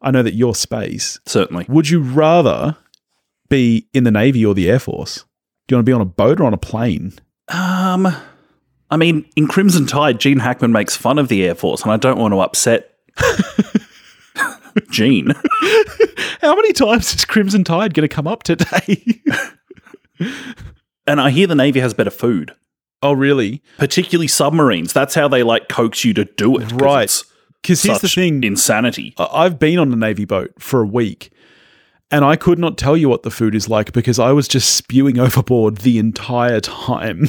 I 0.00 0.10
know 0.10 0.22
that 0.22 0.34
you're 0.34 0.54
space. 0.54 1.18
Certainly. 1.26 1.66
Would 1.68 1.88
you 1.88 2.00
rather 2.00 2.76
be 3.48 3.88
in 3.92 4.04
the 4.04 4.10
Navy 4.10 4.44
or 4.44 4.54
the 4.54 4.70
Air 4.70 4.78
Force? 4.78 5.24
Do 5.66 5.74
you 5.74 5.76
want 5.78 5.86
to 5.86 5.90
be 5.90 5.94
on 5.94 6.00
a 6.00 6.06
boat 6.06 6.40
or 6.40 6.44
on 6.44 6.54
a 6.54 6.58
plane? 6.58 7.12
Um, 7.48 8.08
I 8.90 8.96
mean, 8.96 9.28
in 9.36 9.48
Crimson 9.48 9.86
Tide, 9.86 10.20
Gene 10.20 10.38
Hackman 10.38 10.72
makes 10.72 10.96
fun 10.96 11.18
of 11.18 11.28
the 11.28 11.44
Air 11.44 11.54
Force, 11.54 11.82
and 11.82 11.92
I 11.92 11.96
don't 11.96 12.18
want 12.18 12.32
to 12.32 12.40
upset 12.40 12.94
Gene. 14.90 15.32
How 16.40 16.54
many 16.54 16.72
times 16.72 17.14
is 17.14 17.24
Crimson 17.24 17.64
Tide 17.64 17.94
going 17.94 18.08
to 18.08 18.14
come 18.14 18.26
up 18.26 18.42
today? 18.42 19.22
And 21.06 21.20
I 21.20 21.30
hear 21.30 21.46
the 21.46 21.54
Navy 21.54 21.80
has 21.80 21.92
better 21.92 22.10
food, 22.10 22.54
oh, 23.02 23.12
really? 23.12 23.62
particularly 23.78 24.28
submarines. 24.28 24.92
That's 24.92 25.14
how 25.14 25.28
they 25.28 25.42
like 25.42 25.68
coax 25.68 26.04
you 26.04 26.14
to 26.14 26.24
do 26.24 26.56
it. 26.58 26.72
Right. 26.72 27.22
Because 27.60 27.82
here's 27.82 28.00
the 28.00 28.08
thing: 28.08 28.44
insanity. 28.44 29.14
I've 29.18 29.58
been 29.58 29.78
on 29.78 29.92
a 29.92 29.96
Navy 29.96 30.24
boat 30.24 30.52
for 30.58 30.82
a 30.82 30.86
week, 30.86 31.30
and 32.10 32.24
I 32.24 32.36
could 32.36 32.58
not 32.58 32.76
tell 32.76 32.96
you 32.96 33.08
what 33.08 33.22
the 33.22 33.30
food 33.30 33.54
is 33.54 33.68
like 33.68 33.92
because 33.92 34.18
I 34.18 34.32
was 34.32 34.46
just 34.48 34.74
spewing 34.74 35.18
overboard 35.18 35.78
the 35.78 35.98
entire 35.98 36.60
time. 36.60 37.28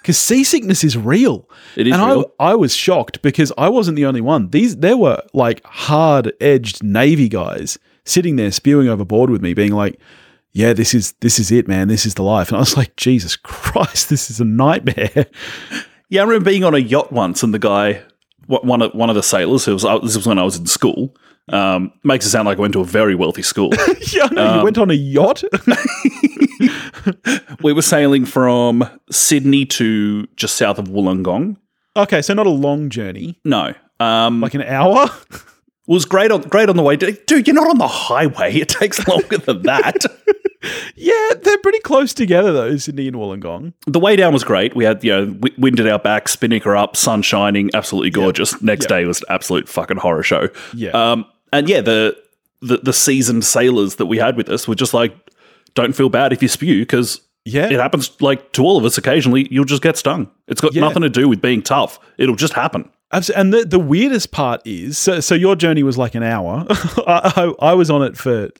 Because 0.00 0.18
seasickness 0.18 0.84
is 0.84 0.96
real. 0.96 1.48
It 1.76 1.86
is 1.86 1.94
and 1.94 2.02
real. 2.02 2.32
I, 2.38 2.50
I 2.50 2.54
was 2.54 2.74
shocked 2.74 3.22
because 3.22 3.52
I 3.56 3.68
wasn't 3.68 3.96
the 3.96 4.06
only 4.06 4.20
one. 4.20 4.50
These 4.50 4.76
there 4.78 4.96
were 4.96 5.22
like 5.32 5.64
hard 5.64 6.32
edged 6.40 6.82
Navy 6.82 7.28
guys 7.28 7.78
sitting 8.04 8.36
there 8.36 8.50
spewing 8.50 8.88
overboard 8.88 9.30
with 9.30 9.42
me, 9.42 9.54
being 9.54 9.72
like, 9.72 9.98
"Yeah, 10.54 10.72
this 10.72 10.94
is 10.94 11.12
this 11.20 11.38
is 11.38 11.52
it, 11.52 11.68
man. 11.68 11.88
This 11.88 12.06
is 12.06 12.14
the 12.14 12.22
life." 12.22 12.48
And 12.48 12.56
I 12.56 12.60
was 12.60 12.76
like, 12.76 12.96
"Jesus 12.96 13.36
Christ, 13.36 14.08
this 14.08 14.30
is 14.30 14.40
a 14.40 14.44
nightmare." 14.44 15.26
Yeah, 16.08 16.22
I 16.22 16.24
remember 16.24 16.50
being 16.50 16.64
on 16.64 16.74
a 16.74 16.78
yacht 16.78 17.12
once, 17.12 17.42
and 17.42 17.52
the 17.52 17.58
guy, 17.58 18.02
one 18.46 18.80
of 18.80 18.94
one 18.94 19.10
of 19.10 19.16
the 19.16 19.22
sailors, 19.22 19.66
who 19.66 19.74
was 19.74 19.84
uh, 19.84 19.98
this 19.98 20.16
was 20.16 20.26
when 20.26 20.38
I 20.38 20.44
was 20.44 20.56
in 20.56 20.66
school, 20.66 21.14
um, 21.50 21.92
makes 22.04 22.24
it 22.24 22.30
sound 22.30 22.46
like 22.46 22.58
I 22.58 22.60
went 22.60 22.72
to 22.74 22.80
a 22.80 22.84
very 22.84 23.14
wealthy 23.14 23.42
school. 23.42 23.70
yeah, 24.12 24.28
I 24.30 24.34
know, 24.34 24.58
you 24.58 24.64
went 24.64 24.78
on 24.78 24.90
a 24.90 24.94
yacht. 24.94 25.42
we 27.62 27.72
were 27.72 27.82
sailing 27.82 28.24
from 28.24 28.88
Sydney 29.10 29.66
to 29.66 30.26
just 30.36 30.56
south 30.56 30.78
of 30.78 30.88
Wollongong. 30.88 31.56
okay, 31.96 32.22
so 32.22 32.34
not 32.34 32.46
a 32.46 32.50
long 32.50 32.90
journey, 32.90 33.38
No, 33.44 33.74
um, 34.00 34.40
like 34.40 34.54
an 34.54 34.62
hour. 34.62 35.08
Was 35.86 36.04
great 36.04 36.30
on 36.30 36.42
great 36.42 36.68
on 36.68 36.76
the 36.76 36.82
way. 36.82 36.96
Dude, 36.96 37.46
you're 37.46 37.54
not 37.54 37.68
on 37.68 37.78
the 37.78 37.88
highway. 37.88 38.54
It 38.54 38.68
takes 38.68 39.06
longer 39.08 39.38
than 39.38 39.62
that. 39.62 39.96
Yeah, 40.96 41.34
they're 41.42 41.58
pretty 41.58 41.80
close 41.80 42.14
together 42.14 42.52
though, 42.52 42.76
Sydney 42.78 43.06
and 43.08 43.16
Wollongong. 43.16 43.74
the 43.86 44.00
way 44.00 44.16
down 44.16 44.32
was 44.32 44.44
great. 44.44 44.74
We 44.74 44.84
had 44.84 45.04
you 45.04 45.12
know 45.12 45.38
wind 45.58 45.78
at 45.78 45.86
our 45.86 45.98
back, 45.98 46.28
spinnaker 46.28 46.74
up, 46.74 46.96
sun 46.96 47.20
shining, 47.22 47.70
absolutely 47.74 48.10
gorgeous. 48.10 48.60
Next 48.62 48.84
Yep. 48.84 48.88
day 48.88 49.04
was 49.04 49.20
an 49.20 49.26
absolute 49.28 49.68
fucking 49.68 49.98
horror 49.98 50.22
show. 50.22 50.48
Yeah. 50.72 50.90
Um, 50.92 51.26
and 51.52 51.68
yeah, 51.68 51.82
the, 51.82 52.16
the 52.62 52.78
the 52.78 52.92
seasoned 52.94 53.44
sailors 53.44 53.96
that 53.96 54.06
we 54.06 54.16
had 54.18 54.36
with 54.38 54.48
us 54.48 54.66
were 54.66 54.74
just 54.74 54.94
like, 54.94 55.14
don't 55.74 55.94
feel 55.94 56.08
bad 56.08 56.32
if 56.32 56.40
you 56.40 56.48
spew 56.48 56.80
because 56.80 57.20
Yeah. 57.44 57.66
it 57.66 57.78
happens 57.78 58.10
like 58.22 58.52
to 58.52 58.62
all 58.64 58.78
of 58.78 58.86
us 58.86 58.96
occasionally. 58.96 59.46
You'll 59.50 59.66
just 59.66 59.82
get 59.82 59.98
stung. 59.98 60.30
It's 60.48 60.62
got 60.62 60.72
Yeah. 60.72 60.80
nothing 60.80 61.02
to 61.02 61.10
do 61.10 61.28
with 61.28 61.42
being 61.42 61.60
tough. 61.60 61.98
It'll 62.16 62.36
just 62.36 62.54
happen. 62.54 62.88
And 63.36 63.52
the, 63.52 63.64
the 63.64 63.78
weirdest 63.78 64.30
part 64.32 64.60
is 64.64 64.98
so, 64.98 65.20
so 65.20 65.34
your 65.34 65.56
journey 65.56 65.82
was 65.82 65.96
like 65.96 66.14
an 66.14 66.22
hour. 66.22 66.66
I, 67.06 67.54
I, 67.60 67.70
I 67.70 67.74
was 67.74 67.90
on 67.90 68.02
it 68.02 68.16
for 68.16 68.50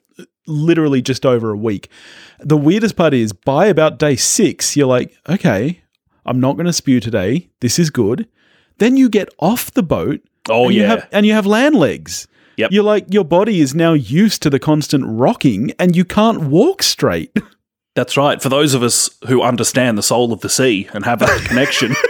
literally 0.47 1.01
just 1.01 1.25
over 1.25 1.51
a 1.51 1.57
week. 1.57 1.89
The 2.39 2.57
weirdest 2.57 2.95
part 2.95 3.13
is 3.13 3.33
by 3.33 3.67
about 3.67 3.97
day 3.99 4.15
six, 4.15 4.75
you're 4.77 4.87
like, 4.87 5.15
okay, 5.27 5.81
I'm 6.25 6.39
not 6.39 6.53
going 6.55 6.65
to 6.67 6.73
spew 6.73 6.99
today. 6.99 7.49
This 7.61 7.79
is 7.79 7.89
good. 7.89 8.27
Then 8.77 8.97
you 8.97 9.09
get 9.09 9.29
off 9.39 9.71
the 9.71 9.83
boat. 9.83 10.21
Oh, 10.49 10.65
and 10.65 10.73
You 10.75 10.81
yeah. 10.83 10.87
have, 10.87 11.07
and 11.11 11.25
you 11.25 11.33
have 11.33 11.45
land 11.45 11.75
legs. 11.75 12.27
Yep. 12.57 12.71
You're 12.71 12.83
like, 12.83 13.05
your 13.13 13.25
body 13.25 13.59
is 13.59 13.75
now 13.75 13.93
used 13.93 14.41
to 14.43 14.49
the 14.49 14.59
constant 14.59 15.03
rocking 15.07 15.71
and 15.79 15.95
you 15.95 16.05
can't 16.05 16.43
walk 16.43 16.83
straight. 16.83 17.35
That's 17.95 18.17
right. 18.17 18.41
For 18.41 18.49
those 18.49 18.73
of 18.73 18.83
us 18.83 19.09
who 19.27 19.41
understand 19.41 19.97
the 19.97 20.03
soul 20.03 20.33
of 20.33 20.41
the 20.41 20.49
sea 20.49 20.89
and 20.93 21.05
have 21.05 21.19
that 21.19 21.45
connection, 21.45 21.95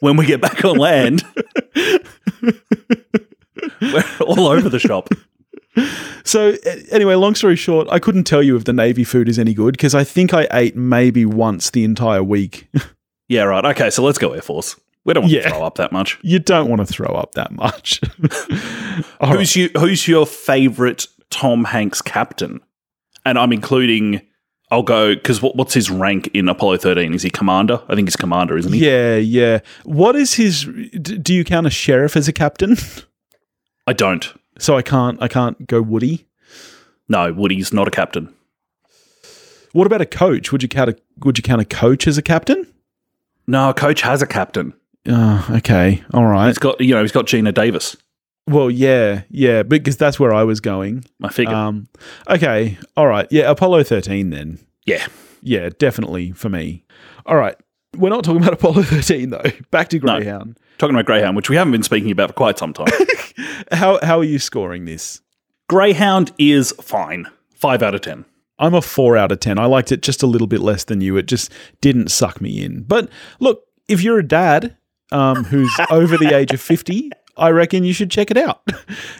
when 0.00 0.16
we 0.16 0.26
get 0.26 0.40
back 0.40 0.64
on 0.64 0.76
land, 0.76 1.22
we're 3.80 4.04
all 4.20 4.48
over 4.48 4.68
the 4.68 4.78
shop. 4.78 5.08
So 6.24 6.54
anyway, 6.90 7.14
long 7.14 7.34
story 7.34 7.56
short, 7.56 7.88
I 7.90 7.98
couldn't 7.98 8.24
tell 8.24 8.42
you 8.42 8.56
if 8.56 8.64
the 8.64 8.72
Navy 8.72 9.04
food 9.04 9.28
is 9.28 9.38
any 9.38 9.54
good 9.54 9.72
because 9.72 9.94
I 9.94 10.04
think 10.04 10.34
I 10.34 10.46
ate 10.52 10.76
maybe 10.76 11.24
once 11.24 11.70
the 11.70 11.84
entire 11.84 12.22
week. 12.22 12.68
Yeah, 13.32 13.42
right. 13.44 13.64
Okay, 13.64 13.90
so 13.90 14.02
let's 14.02 14.18
go 14.18 14.32
Air 14.32 14.42
Force. 14.42 14.74
We 15.04 15.14
don't 15.14 15.22
want 15.22 15.32
Yeah. 15.32 15.42
to 15.42 15.50
throw 15.50 15.62
up 15.62 15.76
that 15.76 15.92
much. 15.92 16.18
you 16.22 16.40
don't 16.40 16.68
want 16.68 16.80
to 16.80 16.84
throw 16.92 17.06
up 17.14 17.34
that 17.34 17.52
much. 17.52 18.00
All 19.20 19.30
right. 19.30 19.38
Who's 19.38 19.54
you? 19.54 19.70
Who's 19.78 20.08
your 20.08 20.26
favorite 20.26 21.06
Tom 21.30 21.62
Hanks 21.62 22.02
captain? 22.02 22.58
And 23.24 23.38
I'm 23.38 23.52
including. 23.52 24.20
I'll 24.70 24.82
go 24.82 25.14
because 25.14 25.42
what, 25.42 25.56
what's 25.56 25.74
his 25.74 25.90
rank 25.90 26.28
in 26.32 26.48
Apollo 26.48 26.78
13? 26.78 27.12
Is 27.12 27.22
he 27.22 27.30
commander? 27.30 27.82
I 27.88 27.94
think 27.94 28.06
he's 28.08 28.16
commander, 28.16 28.56
isn't 28.56 28.72
he? 28.72 28.86
Yeah, 28.86 29.16
yeah. 29.16 29.60
What 29.84 30.14
is 30.14 30.34
his? 30.34 30.64
Do 30.64 31.34
you 31.34 31.44
count 31.44 31.66
a 31.66 31.70
sheriff 31.70 32.16
as 32.16 32.28
a 32.28 32.32
captain? 32.32 32.76
I 33.86 33.92
don't. 33.92 34.32
So 34.58 34.76
I 34.76 34.82
can't. 34.82 35.20
I 35.20 35.28
can't 35.28 35.66
go 35.66 35.82
Woody. 35.82 36.26
No, 37.08 37.32
Woody's 37.32 37.72
not 37.72 37.88
a 37.88 37.90
captain. 37.90 38.32
What 39.72 39.86
about 39.86 40.00
a 40.00 40.06
coach? 40.06 40.52
Would 40.52 40.62
you 40.62 40.68
count 40.68 40.90
a? 40.90 40.96
Would 41.24 41.38
you 41.38 41.42
count 41.42 41.60
a 41.60 41.64
coach 41.64 42.06
as 42.06 42.18
a 42.18 42.22
captain? 42.22 42.66
No, 43.46 43.70
a 43.70 43.74
coach 43.74 44.02
has 44.02 44.22
a 44.22 44.26
captain. 44.26 44.74
Oh, 45.08 45.46
okay. 45.50 46.04
All 46.12 46.26
right. 46.26 46.46
He's 46.46 46.58
got 46.58 46.80
you 46.80 46.94
know 46.94 47.02
he's 47.02 47.12
got 47.12 47.26
Geena 47.26 47.52
Davis. 47.52 47.96
Well, 48.50 48.70
yeah, 48.70 49.22
yeah, 49.30 49.62
because 49.62 49.96
that's 49.96 50.18
where 50.18 50.32
I 50.34 50.42
was 50.44 50.60
going. 50.60 51.04
I 51.22 51.28
figured. 51.28 51.54
Um, 51.54 51.86
okay, 52.28 52.78
all 52.96 53.06
right, 53.06 53.26
yeah, 53.30 53.50
Apollo 53.50 53.84
thirteen 53.84 54.30
then. 54.30 54.58
yeah, 54.86 55.06
Yeah, 55.42 55.70
definitely 55.78 56.32
for 56.32 56.48
me. 56.48 56.84
All 57.26 57.36
right, 57.36 57.56
we're 57.96 58.08
not 58.10 58.24
talking 58.24 58.40
about 58.42 58.52
Apollo 58.60 58.82
thirteen 58.82 59.30
though. 59.30 59.42
Back 59.70 59.88
to 59.90 59.98
No. 60.00 60.16
Greyhound. 60.16 60.58
talking 60.78 60.94
about 60.96 61.06
Greyhound, 61.06 61.36
which 61.36 61.48
we 61.48 61.56
haven't 61.56 61.72
been 61.72 61.82
speaking 61.82 62.10
about 62.10 62.30
for 62.30 62.34
quite 62.34 62.58
some 62.58 62.72
time. 62.72 62.88
How 63.72 63.98
how 64.02 64.18
are 64.18 64.24
you 64.24 64.38
scoring 64.38 64.84
this? 64.84 65.20
Greyhound 65.68 66.32
is 66.38 66.72
fine. 66.80 67.26
Five 67.54 67.82
out 67.82 67.94
of 67.94 68.00
ten. 68.00 68.24
I'm 68.58 68.74
a 68.74 68.82
four 68.82 69.16
out 69.16 69.30
of 69.32 69.40
ten. 69.40 69.58
I 69.58 69.66
liked 69.66 69.92
it 69.92 70.02
just 70.02 70.22
a 70.22 70.26
little 70.26 70.46
bit 70.48 70.60
less 70.60 70.84
than 70.84 71.00
you. 71.00 71.16
It 71.16 71.26
just 71.26 71.52
didn't 71.80 72.08
suck 72.10 72.40
me 72.40 72.62
in. 72.64 72.82
But 72.82 73.08
look, 73.38 73.62
if 73.88 74.02
you're 74.02 74.18
a 74.18 74.26
dad 74.26 74.76
um, 75.12 75.44
who's 75.44 75.72
over 75.90 76.16
the 76.18 76.34
age 76.36 76.52
of 76.52 76.60
fifty. 76.60 77.10
I 77.36 77.50
reckon 77.50 77.84
you 77.84 77.92
should 77.92 78.10
check 78.10 78.30
it 78.30 78.36
out. 78.36 78.62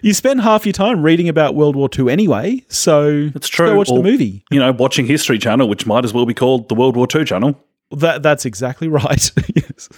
You 0.02 0.14
spend 0.14 0.40
half 0.40 0.64
your 0.64 0.72
time 0.72 1.02
reading 1.02 1.28
about 1.28 1.54
World 1.54 1.76
War 1.76 1.88
II 1.96 2.10
anyway, 2.10 2.64
so 2.68 3.30
It's 3.34 3.48
just 3.50 3.58
go 3.58 3.66
true. 3.66 3.76
watch 3.76 3.88
the 3.88 4.02
movie. 4.02 4.42
You 4.50 4.58
know, 4.58 4.72
watching 4.72 5.06
History 5.06 5.38
Channel, 5.38 5.68
which 5.68 5.86
might 5.86 6.04
as 6.04 6.14
well 6.14 6.24
be 6.24 6.32
called 6.34 6.68
the 6.70 6.74
World 6.74 6.96
War 6.96 7.06
II 7.14 7.24
Channel. 7.24 7.54
That 7.90 8.22
that's 8.22 8.44
exactly 8.46 8.88
right. 9.00 9.30
yes. 9.54 9.88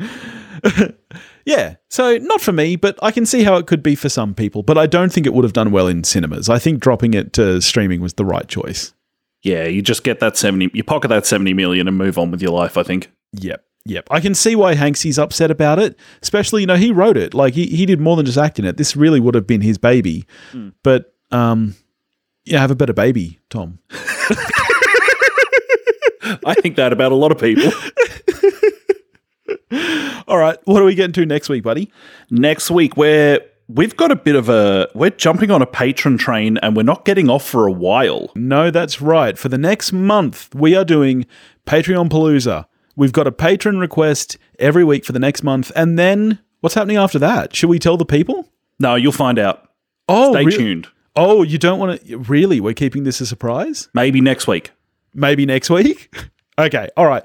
yeah. 1.44 1.76
So 1.90 2.18
not 2.18 2.40
for 2.40 2.52
me, 2.52 2.76
but 2.76 2.98
I 3.02 3.10
can 3.10 3.26
see 3.26 3.44
how 3.44 3.56
it 3.56 3.66
could 3.66 3.82
be 3.82 3.94
for 3.94 4.08
some 4.08 4.34
people. 4.34 4.62
But 4.62 4.78
I 4.78 4.86
don't 4.86 5.12
think 5.12 5.26
it 5.26 5.34
would 5.34 5.44
have 5.44 5.52
done 5.52 5.70
well 5.70 5.86
in 5.86 6.04
cinemas. 6.04 6.48
I 6.48 6.58
think 6.58 6.80
dropping 6.80 7.14
it 7.14 7.32
to 7.34 7.60
streaming 7.60 8.00
was 8.00 8.14
the 8.14 8.24
right 8.24 8.48
choice. 8.48 8.92
Yeah, 9.42 9.64
you 9.64 9.82
just 9.82 10.02
get 10.02 10.18
that 10.20 10.36
seventy. 10.36 10.70
You 10.72 10.82
pocket 10.82 11.08
that 11.08 11.26
seventy 11.26 11.54
million 11.54 11.86
and 11.88 11.96
move 11.96 12.18
on 12.18 12.30
with 12.30 12.42
your 12.42 12.52
life. 12.52 12.76
I 12.76 12.82
think. 12.82 13.12
Yep. 13.34 13.62
Yep. 13.86 14.08
I 14.10 14.20
can 14.20 14.34
see 14.34 14.56
why 14.56 14.74
Hanksy's 14.74 15.18
upset 15.18 15.50
about 15.50 15.78
it. 15.78 15.96
Especially, 16.20 16.62
you 16.62 16.66
know, 16.66 16.74
he 16.76 16.90
wrote 16.90 17.16
it. 17.16 17.34
Like 17.34 17.54
he, 17.54 17.66
he 17.66 17.86
did 17.86 18.00
more 18.00 18.16
than 18.16 18.26
just 18.26 18.36
act 18.36 18.58
in 18.58 18.64
it. 18.64 18.76
This 18.76 18.96
really 18.96 19.20
would 19.20 19.34
have 19.36 19.46
been 19.46 19.60
his 19.60 19.78
baby. 19.78 20.26
But 20.82 21.14
um 21.30 21.76
yeah, 22.44 22.60
have 22.60 22.70
a 22.70 22.76
better 22.76 22.92
baby, 22.92 23.38
Tom. 23.50 23.78
I 26.44 26.54
think 26.54 26.76
that 26.76 26.92
about 26.92 27.12
a 27.12 27.14
lot 27.14 27.32
of 27.32 27.38
people. 27.38 27.72
All 30.28 30.38
right. 30.38 30.58
What 30.64 30.82
are 30.82 30.84
we 30.84 30.94
getting 30.94 31.12
to 31.14 31.26
next 31.26 31.48
week, 31.48 31.62
buddy? 31.62 31.92
Next 32.30 32.70
week, 32.70 32.96
we're 32.96 33.40
we've 33.68 33.96
got 33.96 34.10
a 34.10 34.16
bit 34.16 34.36
of 34.36 34.48
a 34.48 34.88
we're 34.94 35.10
jumping 35.10 35.50
on 35.50 35.62
a 35.62 35.66
patron 35.66 36.18
train, 36.18 36.58
and 36.58 36.76
we're 36.76 36.82
not 36.82 37.04
getting 37.04 37.28
off 37.28 37.44
for 37.46 37.66
a 37.66 37.72
while. 37.72 38.30
No, 38.34 38.70
that's 38.70 39.00
right. 39.00 39.38
For 39.38 39.48
the 39.48 39.58
next 39.58 39.92
month, 39.92 40.52
we 40.54 40.74
are 40.74 40.84
doing 40.84 41.26
Patreon 41.66 42.08
Palooza. 42.08 42.66
We've 42.96 43.12
got 43.12 43.26
a 43.26 43.32
patron 43.32 43.78
request 43.78 44.38
every 44.58 44.82
week 44.84 45.04
for 45.04 45.12
the 45.12 45.18
next 45.18 45.42
month. 45.42 45.70
And 45.76 45.98
then 45.98 46.38
what's 46.60 46.74
happening 46.74 46.96
after 46.96 47.18
that? 47.18 47.54
Should 47.54 47.70
we 47.70 47.78
tell 47.78 47.96
the 47.96 48.06
people? 48.06 48.48
No, 48.80 48.94
you'll 48.94 49.12
find 49.12 49.38
out. 49.38 49.70
Oh, 50.08 50.32
Stay 50.32 50.44
rea- 50.44 50.56
tuned. 50.56 50.88
Oh, 51.14 51.42
you 51.42 51.58
don't 51.58 51.78
want 51.78 52.04
to. 52.06 52.18
Really? 52.18 52.60
We're 52.60 52.74
keeping 52.74 53.04
this 53.04 53.20
a 53.20 53.26
surprise? 53.26 53.88
Maybe 53.94 54.20
next 54.20 54.46
week. 54.46 54.72
Maybe 55.14 55.46
next 55.46 55.70
week? 55.70 56.14
okay. 56.58 56.88
All 56.96 57.06
right. 57.06 57.24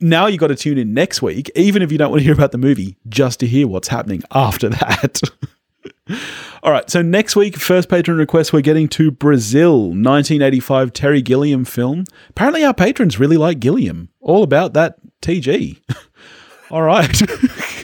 Now 0.00 0.26
you 0.26 0.38
got 0.38 0.48
to 0.48 0.56
tune 0.56 0.78
in 0.78 0.94
next 0.94 1.22
week, 1.22 1.50
even 1.54 1.80
if 1.82 1.92
you 1.92 1.98
don't 1.98 2.10
want 2.10 2.20
to 2.20 2.24
hear 2.24 2.34
about 2.34 2.50
the 2.52 2.58
movie, 2.58 2.96
just 3.08 3.38
to 3.40 3.46
hear 3.46 3.68
what's 3.68 3.88
happening 3.88 4.22
after 4.32 4.68
that. 4.68 5.20
All 6.64 6.70
right, 6.72 6.88
so 6.90 7.02
next 7.02 7.34
week, 7.36 7.56
first 7.56 7.88
patron 7.88 8.16
request, 8.18 8.52
we're 8.52 8.60
getting 8.60 8.88
to 8.88 9.10
Brazil, 9.10 9.82
1985 9.88 10.92
Terry 10.92 11.22
Gilliam 11.22 11.64
film. 11.64 12.04
Apparently, 12.30 12.64
our 12.64 12.74
patrons 12.74 13.18
really 13.18 13.36
like 13.36 13.60
Gilliam. 13.60 14.08
All 14.20 14.42
about 14.42 14.72
that 14.74 14.96
TG. 15.22 15.80
All 16.70 16.82
right. 16.82 17.22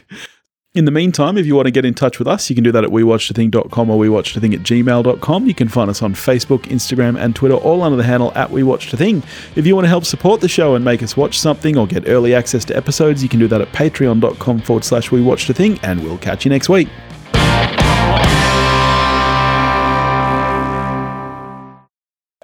In 0.74 0.84
the 0.84 0.90
meantime, 0.90 1.36
if 1.36 1.46
you 1.46 1.56
want 1.56 1.66
to 1.66 1.72
get 1.72 1.84
in 1.84 1.94
touch 1.94 2.18
with 2.20 2.28
us, 2.28 2.48
you 2.48 2.54
can 2.54 2.62
do 2.62 2.70
that 2.70 2.84
at 2.84 2.90
wewatchedathing.com 2.90 3.90
or 3.90 3.98
wewatchedathing 3.98 4.54
at 4.54 4.60
gmail.com. 4.60 5.46
You 5.46 5.54
can 5.54 5.66
find 5.66 5.90
us 5.90 6.02
on 6.02 6.14
Facebook, 6.14 6.60
Instagram, 6.66 7.18
and 7.18 7.34
Twitter, 7.34 7.56
all 7.56 7.82
under 7.82 7.96
the 7.96 8.04
handle 8.04 8.32
at 8.36 8.50
wewatchedathing. 8.50 9.24
If 9.56 9.66
you 9.66 9.74
want 9.74 9.86
to 9.86 9.88
help 9.88 10.04
support 10.04 10.40
the 10.40 10.48
show 10.48 10.76
and 10.76 10.84
make 10.84 11.02
us 11.02 11.16
watch 11.16 11.38
something 11.38 11.76
or 11.76 11.86
get 11.86 12.06
early 12.06 12.32
access 12.32 12.64
to 12.66 12.76
episodes, 12.76 13.24
you 13.24 13.28
can 13.28 13.40
do 13.40 13.48
that 13.48 13.60
at 13.60 13.72
patreon.com 13.72 14.60
forward 14.60 14.84
slash 14.84 15.08
wewatchedathing, 15.08 15.80
and 15.82 16.04
we'll 16.04 16.18
catch 16.18 16.44
you 16.44 16.50
next 16.50 16.68
week. 16.68 16.88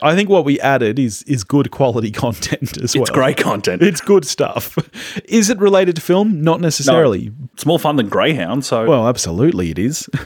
I 0.04 0.14
think 0.14 0.28
what 0.28 0.44
we 0.44 0.60
added 0.60 0.98
is 0.98 1.22
is 1.22 1.44
good 1.44 1.70
quality 1.70 2.10
content 2.24 2.76
as 2.82 2.94
well. 2.94 3.02
It's 3.02 3.10
great 3.10 3.38
content. 3.38 3.82
It's 3.82 4.00
good 4.00 4.26
stuff. 4.26 4.76
Is 5.24 5.50
it 5.50 5.58
related 5.58 5.96
to 5.96 6.02
film? 6.02 6.42
Not 6.42 6.60
necessarily. 6.60 7.32
It's 7.54 7.64
more 7.64 7.78
fun 7.78 7.96
than 7.96 8.08
Greyhound. 8.08 8.64
So 8.64 8.86
Well, 8.86 9.08
absolutely 9.08 9.70
it 9.70 9.78
is. 9.78 10.08